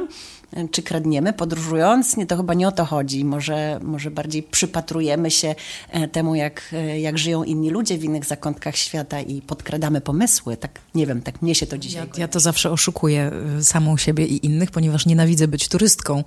[0.71, 2.17] Czy kradniemy podróżując?
[2.17, 3.25] Nie, to chyba nie o to chodzi.
[3.25, 5.55] Może, może bardziej przypatrujemy się
[5.89, 10.57] e, temu, jak, e, jak żyją inni ludzie w innych zakątkach świata i podkradamy pomysły.
[10.57, 12.07] Tak, nie wiem, tak mnie się to dzisiaj...
[12.13, 16.23] Ja, ja to zawsze oszukuję e, samą siebie i innych, ponieważ nienawidzę być turystką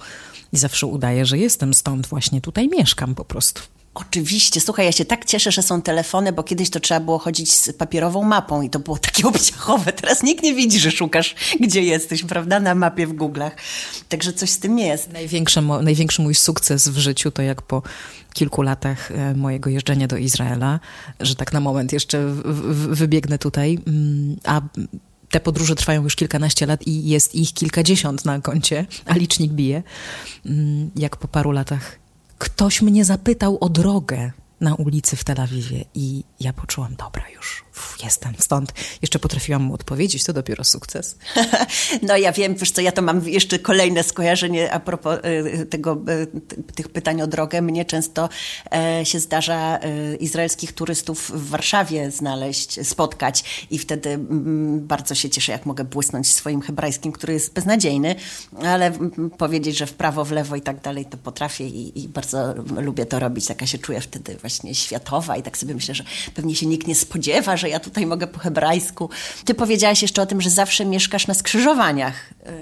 [0.53, 3.63] i zawsze udaję, że jestem stąd, właśnie tutaj mieszkam po prostu.
[3.99, 7.53] Oczywiście, słuchaj, ja się tak cieszę, że są telefony, bo kiedyś to trzeba było chodzić
[7.55, 9.93] z papierową mapą i to było takie obciachowe.
[9.93, 13.51] Teraz nikt nie widzi, że szukasz, gdzie jesteś, prawda, na mapie w Google'ach.
[14.09, 15.13] Także coś z tym jest.
[15.13, 17.83] Największy, największy mój sukces w życiu to jak po
[18.35, 20.81] kilku latach e, mojego jeżdżenia do Izraela,
[21.21, 22.27] że tak na moment jeszcze
[22.91, 24.61] wybiegnę tutaj, mm, a
[25.31, 29.83] te podróże trwają już kilkanaście lat i jest ich kilkadziesiąt na koncie, a licznik bije.
[30.47, 32.06] Mm, jak po paru latach
[32.39, 37.65] ktoś mnie zapytał o drogę na ulicy w Tel Awiwie i ja poczułam, dobra, już
[37.77, 38.73] Uf, jestem stąd.
[39.03, 41.17] Jeszcze potrafiłam mu odpowiedzieć, to dopiero sukces.
[42.03, 45.19] No ja wiem, wiesz co, ja to mam jeszcze kolejne skojarzenie a propos
[45.63, 47.63] y, tego, y, tych pytań o drogę.
[47.63, 48.29] Mnie często
[48.75, 49.79] e, się zdarza
[50.21, 54.19] izraelskich turystów w Warszawie znaleźć, spotkać i wtedy
[54.79, 58.15] bardzo się cieszę, jak mogę błysnąć swoim hebrajskim, który jest beznadziejny,
[58.63, 58.93] ale
[59.39, 63.07] powiedzieć, że w prawo, w lewo i tak dalej, to potrafię i, i bardzo lubię
[63.07, 63.47] to robić.
[63.47, 66.05] Taka się czuję wtedy właśnie światowa i tak sobie myślę, że
[66.35, 69.11] pewnie się nikt nie spodziewa, że może ja tutaj mogę po hebrajsku.
[69.45, 72.15] Ty powiedziałaś jeszcze o tym, że zawsze mieszkasz na skrzyżowaniach.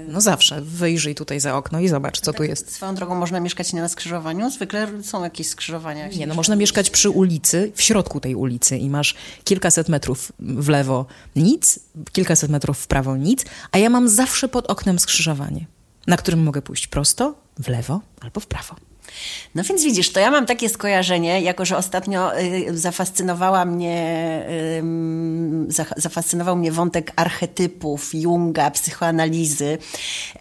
[0.07, 0.61] No zawsze.
[0.61, 2.71] Wyjrzyj tutaj za okno i zobacz, co tu jest.
[2.71, 4.49] Swoją drogą można mieszkać nie na skrzyżowaniu?
[4.49, 6.07] Zwykle są jakieś skrzyżowania.
[6.07, 10.69] Nie, no można mieszkać przy ulicy, w środku tej ulicy i masz kilkaset metrów w
[10.69, 11.79] lewo nic,
[12.11, 15.65] kilkaset metrów w prawo nic, a ja mam zawsze pod oknem skrzyżowanie,
[16.07, 18.75] na którym mogę pójść prosto, w lewo albo w prawo.
[19.55, 24.45] No więc widzisz, to ja mam takie skojarzenie, jako że ostatnio y, zafascynowała mnie,
[25.69, 29.77] y, zafascynował mnie wątek archetypów, Junga, psychoanalizy.
[30.35, 30.37] Y,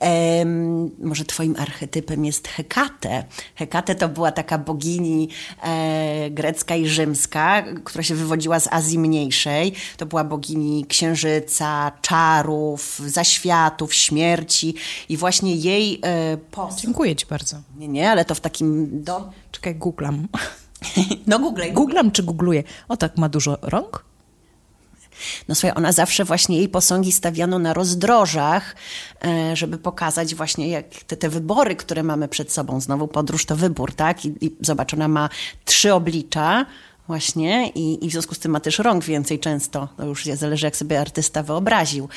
[0.98, 3.24] może twoim archetypem jest Hekate.
[3.54, 5.28] Hekate to była taka bogini
[5.62, 9.72] e, grecka i rzymska, która się wywodziła z Azji Mniejszej.
[9.96, 14.74] To była bogini księżyca, czarów, zaświatów, śmierci
[15.08, 16.80] i właśnie jej e, posąg.
[16.80, 17.56] Dziękuję ci bardzo.
[17.76, 19.02] Nie, nie, ale to w takim takim...
[19.02, 19.30] Do...
[19.50, 20.26] Czekaj, googlam.
[21.26, 21.72] No googlej.
[21.72, 22.62] Googlam czy googluję?
[22.88, 24.04] O tak, ma dużo rąk?
[25.48, 28.76] No słuchaj, ona zawsze właśnie jej posągi stawiano na rozdrożach,
[29.24, 32.80] e, żeby pokazać właśnie jak te, te wybory, które mamy przed sobą.
[32.80, 34.24] Znowu podróż to wybór, tak?
[34.24, 35.28] I, i zobacz, ona ma
[35.64, 36.66] trzy oblicza,
[37.06, 39.88] Właśnie I, i w związku z tym ma też rąk więcej często.
[39.96, 42.08] To już zależy, jak sobie artysta wyobraził.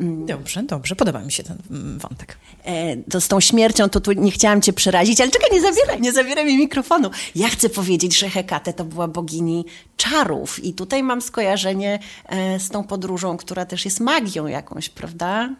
[0.00, 0.26] Mm.
[0.26, 0.96] Dobrze, dobrze.
[0.96, 2.38] Podoba mi się ten mm, wątek.
[2.64, 6.00] E, to z tą śmiercią to tu nie chciałam cię przerazić, ale czekaj, nie zabieraj,
[6.00, 7.10] nie zabieraj mi mikrofonu.
[7.34, 9.64] Ja chcę powiedzieć, że Hekate to była bogini
[9.96, 15.50] czarów i tutaj mam skojarzenie e, z tą podróżą, która też jest magią jakąś, prawda?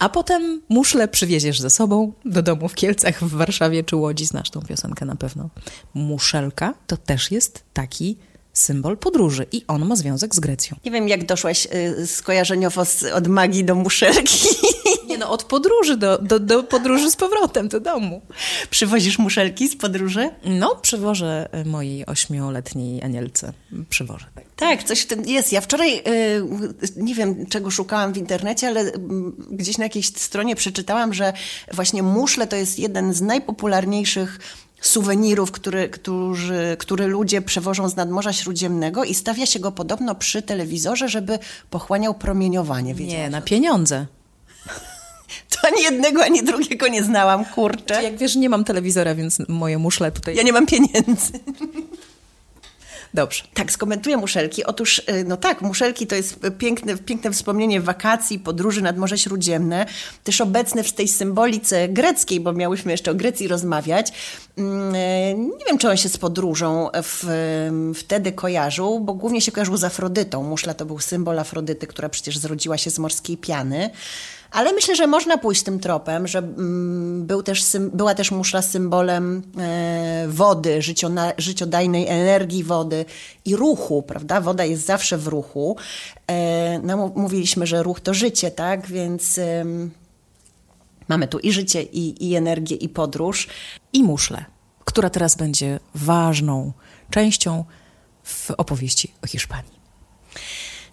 [0.00, 4.26] A potem muszle przywieziesz ze sobą do domu w Kielcach, w Warszawie czy Łodzi.
[4.26, 5.48] Znasz tą piosenkę na pewno.
[5.94, 8.16] Muszelka to też jest taki
[8.52, 10.76] symbol podróży i on ma związek z Grecją.
[10.84, 11.68] Nie wiem, jak doszłaś
[12.00, 14.48] y, skojarzeniowo z, od magii do muszelki.
[15.20, 18.22] No, od podróży do, do, do podróży z powrotem do domu.
[18.70, 20.30] Przywozisz muszelki z podróży?
[20.44, 23.52] No, przywożę y, mojej ośmioletniej anielce.
[23.90, 24.26] Przywożę.
[24.34, 24.44] Tak.
[24.56, 25.52] tak, coś w tym jest.
[25.52, 26.02] Ja wczoraj y,
[26.96, 31.32] nie wiem, czego szukałam w internecie, ale mm, gdzieś na jakiejś stronie przeczytałam, że
[31.72, 34.38] właśnie muszle to jest jeden z najpopularniejszych
[34.80, 40.42] suwenirów, który, którzy, które ludzie przewożą z nadmorza śródziemnego i stawia się go podobno przy
[40.42, 41.38] telewizorze, żeby
[41.70, 42.94] pochłaniał promieniowanie.
[42.94, 44.06] Nie, na pieniądze.
[45.62, 48.02] To ani jednego, ani drugiego nie znałam, kurczę.
[48.02, 50.36] Jak wiesz, nie mam telewizora, więc moje muszle tutaj...
[50.36, 51.32] Ja nie mam pieniędzy.
[53.14, 53.44] Dobrze.
[53.54, 54.64] Tak, skomentuję muszelki.
[54.64, 59.86] Otóż, y, no tak, muszelki to jest piękne, piękne wspomnienie wakacji, podróży nad Morze Śródziemne,
[60.24, 64.12] też obecne w tej symbolice greckiej, bo miałyśmy jeszcze o Grecji rozmawiać.
[64.58, 67.24] Mm, y, nie wiem, czy on się z podróżą w,
[67.94, 70.42] wtedy kojarzył, bo głównie się kojarzył z Afrodytą.
[70.42, 73.90] Muszla to był symbol Afrodyty, która przecież zrodziła się z morskiej piany.
[74.50, 79.42] Ale myślę, że można pójść tym tropem, że mm, był też, była też muszla symbolem
[79.58, 80.80] e, wody,
[81.38, 83.04] życiodajnej energii wody
[83.44, 84.40] i ruchu, prawda?
[84.40, 85.76] Woda jest zawsze w ruchu.
[86.26, 88.86] E, no, mówiliśmy, że ruch to życie, tak?
[88.86, 89.40] Więc
[91.08, 93.48] mamy tu i życie, i, i energię, i podróż.
[93.92, 94.44] I muszlę,
[94.84, 96.72] która teraz będzie ważną
[97.10, 97.64] częścią
[98.24, 99.80] w opowieści o Hiszpanii.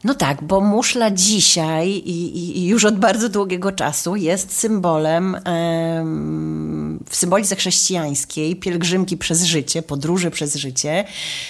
[0.03, 5.37] No tak, bo muszla dzisiaj i, i już od bardzo długiego czasu jest symbolem
[7.09, 11.05] w symbolice chrześcijańskiej pielgrzymki przez życie, podróży przez życie,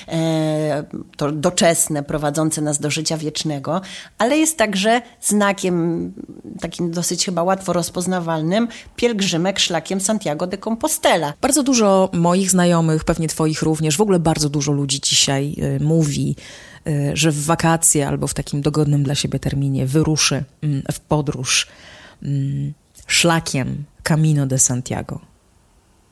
[0.07, 0.83] e,
[1.17, 3.81] to doczesne, prowadzące nas do życia wiecznego,
[4.17, 6.13] ale jest także znakiem
[6.59, 11.33] takim dosyć chyba łatwo rozpoznawalnym pielgrzymek szlakiem Santiago de Compostela.
[11.41, 16.35] Bardzo dużo moich znajomych, pewnie twoich również, w ogóle bardzo dużo ludzi dzisiaj y, mówi
[17.13, 21.67] że w wakacje albo w takim dogodnym dla siebie terminie wyruszy mm, w podróż
[22.23, 22.73] mm,
[23.07, 25.19] szlakiem Camino de Santiago.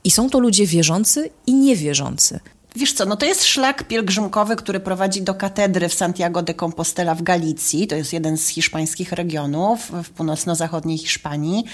[0.04, 2.40] I są to ludzie wierzący i niewierzący.
[2.76, 7.16] Wiesz co, no to jest szlak pielgrzymkowy, który prowadzi do katedry w Santiago de Compostela
[7.16, 7.88] w Galicji.
[7.88, 11.66] To jest jeden z hiszpańskich regionów w północno-zachodniej Hiszpanii.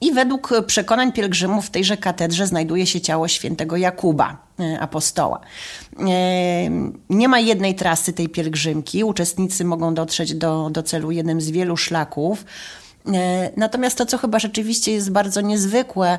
[0.00, 5.40] I według przekonań pielgrzymów w tejże katedrze znajduje się ciało świętego Jakuba, e, apostoła.
[5.98, 6.04] E,
[7.10, 9.04] nie ma jednej trasy tej pielgrzymki.
[9.04, 12.44] Uczestnicy mogą dotrzeć do, do celu jednym z wielu szlaków.
[13.14, 16.18] E, natomiast to, co chyba rzeczywiście jest bardzo niezwykłe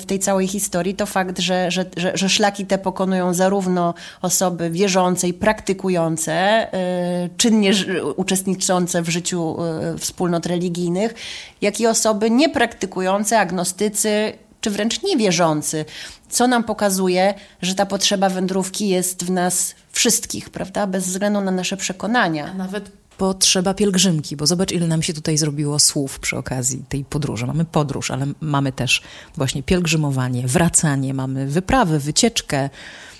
[0.00, 4.70] w tej całej historii, to fakt, że, że, że, że szlaki te pokonują zarówno osoby
[4.70, 7.72] wierzące i praktykujące, e, czynnie
[8.16, 11.14] uczestniczące w życiu e, wspólnot religijnych,
[11.60, 15.84] jak i osoby niepraktykujące, agnostycy czy wręcz niewierzący,
[16.28, 20.86] co nam pokazuje, że ta potrzeba wędrówki jest w nas wszystkich, prawda?
[20.86, 22.50] Bez względu na nasze przekonania.
[22.50, 27.04] A nawet potrzeba pielgrzymki, bo zobacz, ile nam się tutaj zrobiło słów przy okazji tej
[27.04, 27.46] podróży.
[27.46, 29.02] Mamy podróż, ale mamy też
[29.36, 32.70] właśnie pielgrzymowanie, wracanie, mamy wyprawę, wycieczkę.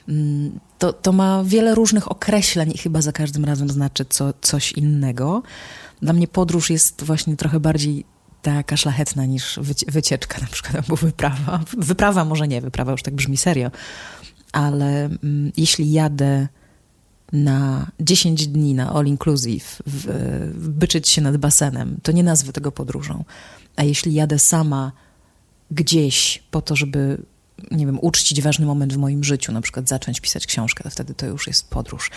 [0.08, 4.72] Mm, to, to ma wiele różnych określeń i chyba za każdym razem znaczy co, coś
[4.72, 5.42] innego.
[6.02, 8.04] Dla mnie podróż jest właśnie trochę bardziej
[8.42, 11.60] taka szlachetna niż wycieczka na przykład, albo wyprawa.
[11.78, 13.70] Wyprawa może nie, wyprawa już tak brzmi serio,
[14.52, 16.48] ale mm, jeśli jadę
[17.32, 20.08] na 10 dni na all inclusive, w,
[20.54, 23.24] byczyć się nad basenem, to nie nazwę tego podróżą.
[23.76, 24.92] A jeśli jadę sama
[25.70, 27.18] gdzieś po to, żeby
[27.70, 31.14] nie wiem, uczcić ważny moment w moim życiu, na przykład zacząć pisać książkę, to wtedy
[31.14, 32.10] to już jest podróż.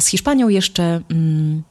[0.00, 1.62] Z Hiszpanią jeszcze, mm,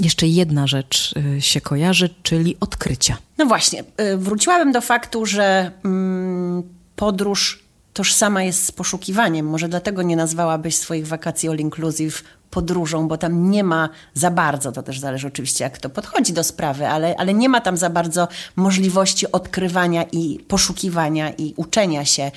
[0.00, 3.16] jeszcze jedna rzecz y, się kojarzy, czyli odkrycia.
[3.38, 6.62] No właśnie, y, wróciłabym do faktu, że mm,
[6.96, 9.46] podróż tożsama jest z poszukiwaniem.
[9.46, 14.72] Może dlatego nie nazwałabyś swoich wakacji all inclusive podróżą, bo tam nie ma za bardzo,
[14.72, 17.90] to też zależy oczywiście jak to podchodzi do sprawy, ale, ale nie ma tam za
[17.90, 22.30] bardzo możliwości odkrywania i poszukiwania i uczenia się.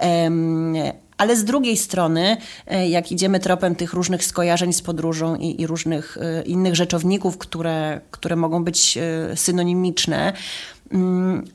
[0.00, 0.74] Um,
[1.18, 2.36] ale z drugiej strony,
[2.66, 7.38] e, jak idziemy tropem tych różnych skojarzeń z podróżą i, i różnych e, innych rzeczowników,
[7.38, 10.32] które, które mogą być e, synonimiczne,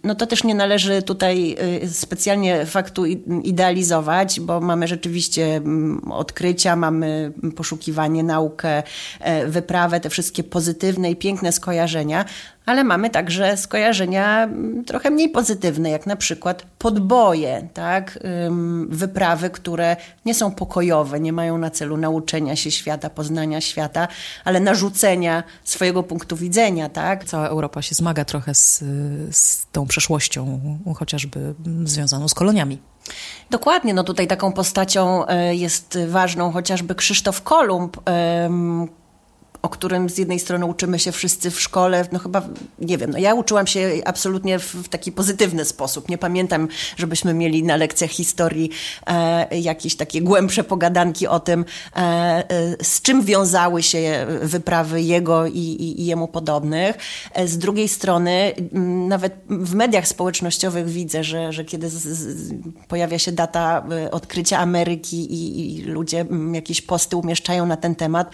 [0.03, 3.05] no to też nie należy tutaj y, specjalnie faktu
[3.43, 8.83] idealizować, bo mamy rzeczywiście mm, odkrycia, mamy poszukiwanie, naukę,
[9.19, 12.25] e, wyprawę, te wszystkie pozytywne i piękne skojarzenia,
[12.67, 18.19] ale mamy także skojarzenia mm, trochę mniej pozytywne, jak na przykład podboje, tak?
[18.89, 19.95] wyprawy, które
[20.25, 24.07] nie są pokojowe, nie mają na celu nauczenia się świata, poznania świata,
[24.45, 26.89] ale narzucenia swojego punktu widzenia.
[26.89, 27.25] Tak?
[27.25, 28.83] Cała Europa się zmaga trochę z,
[29.31, 30.59] z tą przeszłością,
[30.95, 31.53] chociażby
[31.83, 32.79] związaną z koloniami.
[33.49, 37.97] Dokładnie, no tutaj taką postacią e, jest ważną chociażby Krzysztof Kolumb,
[39.67, 42.41] o którym z jednej strony uczymy się wszyscy w szkole, no chyba,
[42.79, 46.09] nie wiem, no ja uczyłam się absolutnie w, w taki pozytywny sposób.
[46.09, 48.69] Nie pamiętam, żebyśmy mieli na lekcjach historii
[49.07, 51.65] e, jakieś takie głębsze pogadanki o tym,
[51.95, 52.43] e, e,
[52.83, 56.97] z czym wiązały się wyprawy jego i, i, i jemu podobnych.
[57.33, 58.53] E, z drugiej strony,
[59.07, 62.53] nawet w mediach społecznościowych widzę, że, że kiedy z, z,
[62.87, 68.31] pojawia się data e, odkrycia Ameryki i, i ludzie jakieś posty umieszczają na ten temat,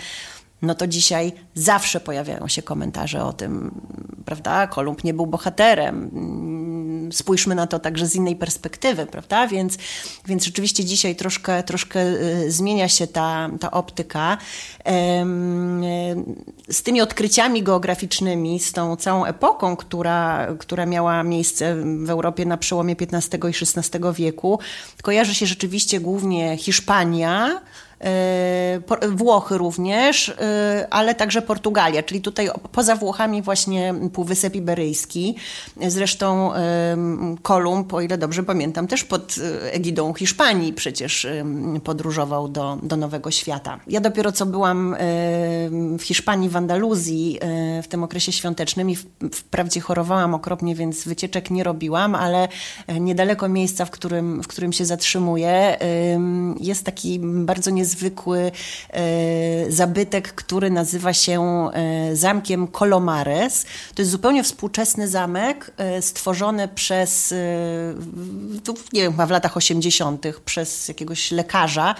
[0.63, 3.81] no to dzisiaj zawsze pojawiają się komentarze o tym,
[4.25, 4.67] prawda?
[4.67, 6.09] Kolumb nie był bohaterem.
[6.13, 9.47] Mm, spójrzmy na to także z innej perspektywy, prawda?
[9.47, 9.77] Więc,
[10.25, 14.37] więc rzeczywiście dzisiaj troszkę, troszkę y, zmienia się ta, ta optyka.
[16.69, 22.57] Z tymi odkryciami geograficznymi, z tą całą epoką, która, która miała miejsce w Europie na
[22.57, 24.59] przełomie XV i XVI wieku,
[25.01, 27.61] kojarzy się rzeczywiście głównie Hiszpania,
[29.11, 35.35] Włochy również, e, ale także Portugalia, czyli tutaj poza Włochami właśnie Półwysep Iberyjski.
[35.87, 36.51] Zresztą
[37.41, 41.27] Kolumb, o ile dobrze pamiętam, też pod e, egidą Hiszpanii przecież
[41.83, 43.79] podróżował do, do Nowego Świata.
[43.87, 44.95] Ja dopiero co byłam
[45.99, 47.39] w Hiszpanii, w Andaluzji
[47.83, 48.95] w tym okresie świątecznym i
[49.33, 52.47] wprawdzie chorowałam okropnie, więc wycieczek nie robiłam, ale
[52.99, 55.77] niedaleko miejsca, w którym, w którym się zatrzymuję,
[56.59, 58.51] jest taki bardzo niezwykły niezwykły
[58.89, 63.65] e, zabytek, który nazywa się e, zamkiem Colomares.
[63.95, 67.33] To jest zupełnie współczesny zamek, e, stworzony przez,
[68.93, 70.25] nie wiem, chyba w latach 80.
[70.45, 71.95] przez jakiegoś lekarza,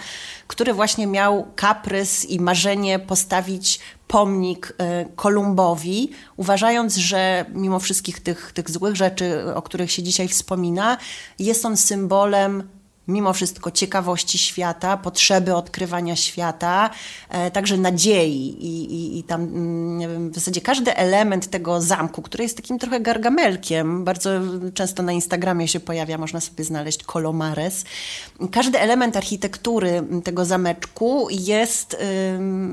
[0.46, 4.76] który właśnie miał kaprys i marzenie postawić pomnik
[5.16, 10.96] Kolumbowi, uważając, że mimo wszystkich tych, tych złych rzeczy, o których się dzisiaj wspomina,
[11.38, 12.68] jest on symbolem
[13.08, 16.90] mimo wszystko ciekawości świata, potrzeby odkrywania świata,
[17.28, 22.44] e, także nadziei i, i, i tam mm, w zasadzie każdy element tego zamku, który
[22.44, 24.30] jest takim trochę gargamelkiem, bardzo
[24.74, 27.84] często na Instagramie się pojawia, można sobie znaleźć kolomares.
[28.52, 31.96] Każdy element architektury tego zameczku jest,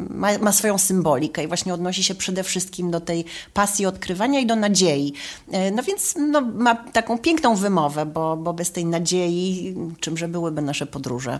[0.10, 4.46] ma, ma swoją symbolikę i właśnie odnosi się przede wszystkim do tej pasji odkrywania i
[4.46, 5.14] do nadziei.
[5.52, 10.28] E, no więc no, ma taką piękną wymowę, bo, bo bez tej nadziei, czym że
[10.28, 11.40] byłyby nasze podróże.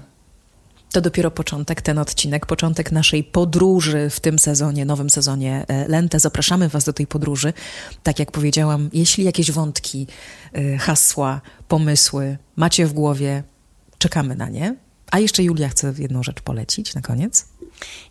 [0.92, 6.20] To dopiero początek, ten odcinek, początek naszej podróży w tym sezonie, nowym sezonie e, Lente.
[6.20, 7.54] Zapraszamy Was do tej podróży.
[8.04, 10.08] Tak jak powiedziałam, jeśli jakieś wątki,
[10.54, 13.44] e, hasła, pomysły macie w głowie,
[13.98, 14.76] czekamy na nie.
[15.12, 17.48] A jeszcze Julia chce jedną rzecz polecić na koniec.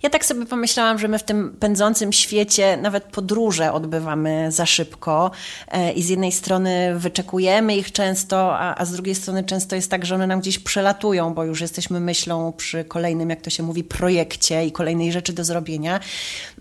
[0.03, 5.31] Ja tak sobie pomyślałam, że my w tym pędzącym świecie nawet podróże odbywamy za szybko
[5.69, 9.91] e, i z jednej strony wyczekujemy ich często, a, a z drugiej strony często jest
[9.91, 13.63] tak, że one nam gdzieś przelatują, bo już jesteśmy myślą przy kolejnym, jak to się
[13.63, 16.01] mówi, projekcie i kolejnej rzeczy do zrobienia.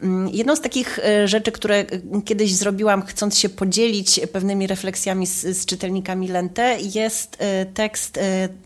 [0.03, 1.85] Mm, jedną z takich e, rzeczy, które e,
[2.25, 7.37] kiedyś zrobiłam, chcąc się podzielić pewnymi refleksjami z, z czytelnikami Lente, jest
[7.73, 8.19] tekst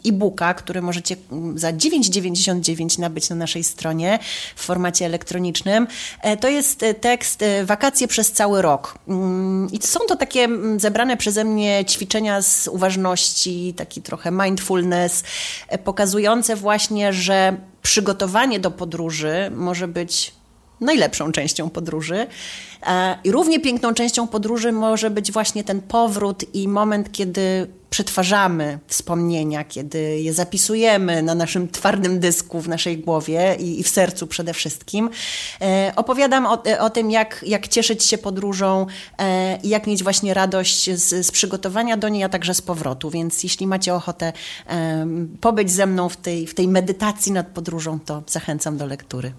[0.06, 4.20] e-booka, który możecie mm, za 9,99 nabyć na naszej stronie
[4.56, 5.88] w formacie elektronicznym.
[6.22, 8.98] E, to jest e, tekst e, Wakacje przez cały rok.
[9.08, 15.24] Mm, I są to takie mm, zebrane przeze mnie ćwiczenia z uważności, taki trochę mindfulness,
[15.84, 20.34] pokazujące właśnie, że przygotowanie do podróży może być
[20.82, 22.28] najlepszą częścią podróży.
[23.24, 29.64] I równie piękną częścią podróży może być właśnie ten powrót i moment, kiedy przetwarzamy wspomnienia,
[29.64, 34.54] kiedy je zapisujemy na naszym twardym dysku w naszej głowie i, i w sercu przede
[34.54, 35.10] wszystkim.
[35.62, 38.86] E, opowiadam o, o, tym, jak, jak cieszyć się podróżą
[39.18, 43.10] e, i jak mieć właśnie radość z, z, przygotowania do niej, a także z powrotu.
[43.10, 44.34] Więc jeśli macie ochotę
[44.68, 45.08] e,
[45.42, 49.34] pobyć ze mną w tej, w tej medytacji nad podróżą, to zachęcam do lektury.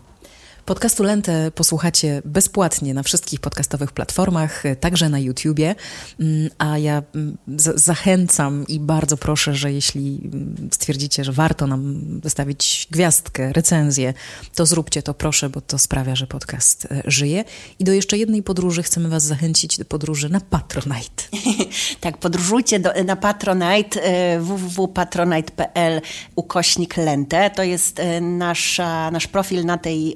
[0.67, 5.75] Podcastu Lentę posłuchacie bezpłatnie na wszystkich podcastowych platformach, także na YouTubie.
[6.21, 7.37] Mm, a ja mm,
[7.75, 14.15] zachęcam i bardzo proszę, że jeśli mm, stwierdzicie, że warto nam wystawić gwiazdkę, recenzję,
[14.55, 17.45] to zróbcie to proszę, bo to sprawia, że podcast e, żyje.
[17.79, 21.25] I do jeszcze jednej podróży chcemy Was zachęcić do podróży na Patronite.
[22.01, 26.01] tak, podróżujcie do, na Patronite e, www.patronite.pl
[26.37, 27.51] ukośnik Lentę.
[27.51, 30.15] To jest e, nasza, nasz profil na tej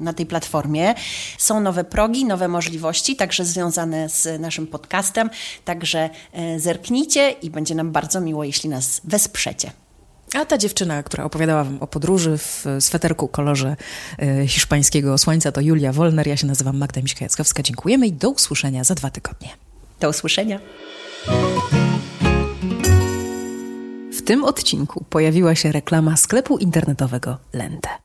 [0.00, 0.94] na tej platformie.
[1.38, 5.30] Są nowe progi, nowe możliwości, także związane z naszym podcastem.
[5.64, 9.72] Także e, zerknijcie i będzie nam bardzo miło, jeśli nas wesprzecie.
[10.34, 13.76] A ta dziewczyna, która opowiadała wam o podróży w sweterku kolorze
[14.18, 16.26] e, hiszpańskiego słońca, to Julia Wolner.
[16.26, 17.62] Ja się nazywam Magda Miśka-Jackowska.
[17.62, 19.48] Dziękujemy i do usłyszenia za dwa tygodnie.
[20.00, 20.60] Do usłyszenia.
[24.12, 28.01] W tym odcinku pojawiła się reklama sklepu internetowego Lente.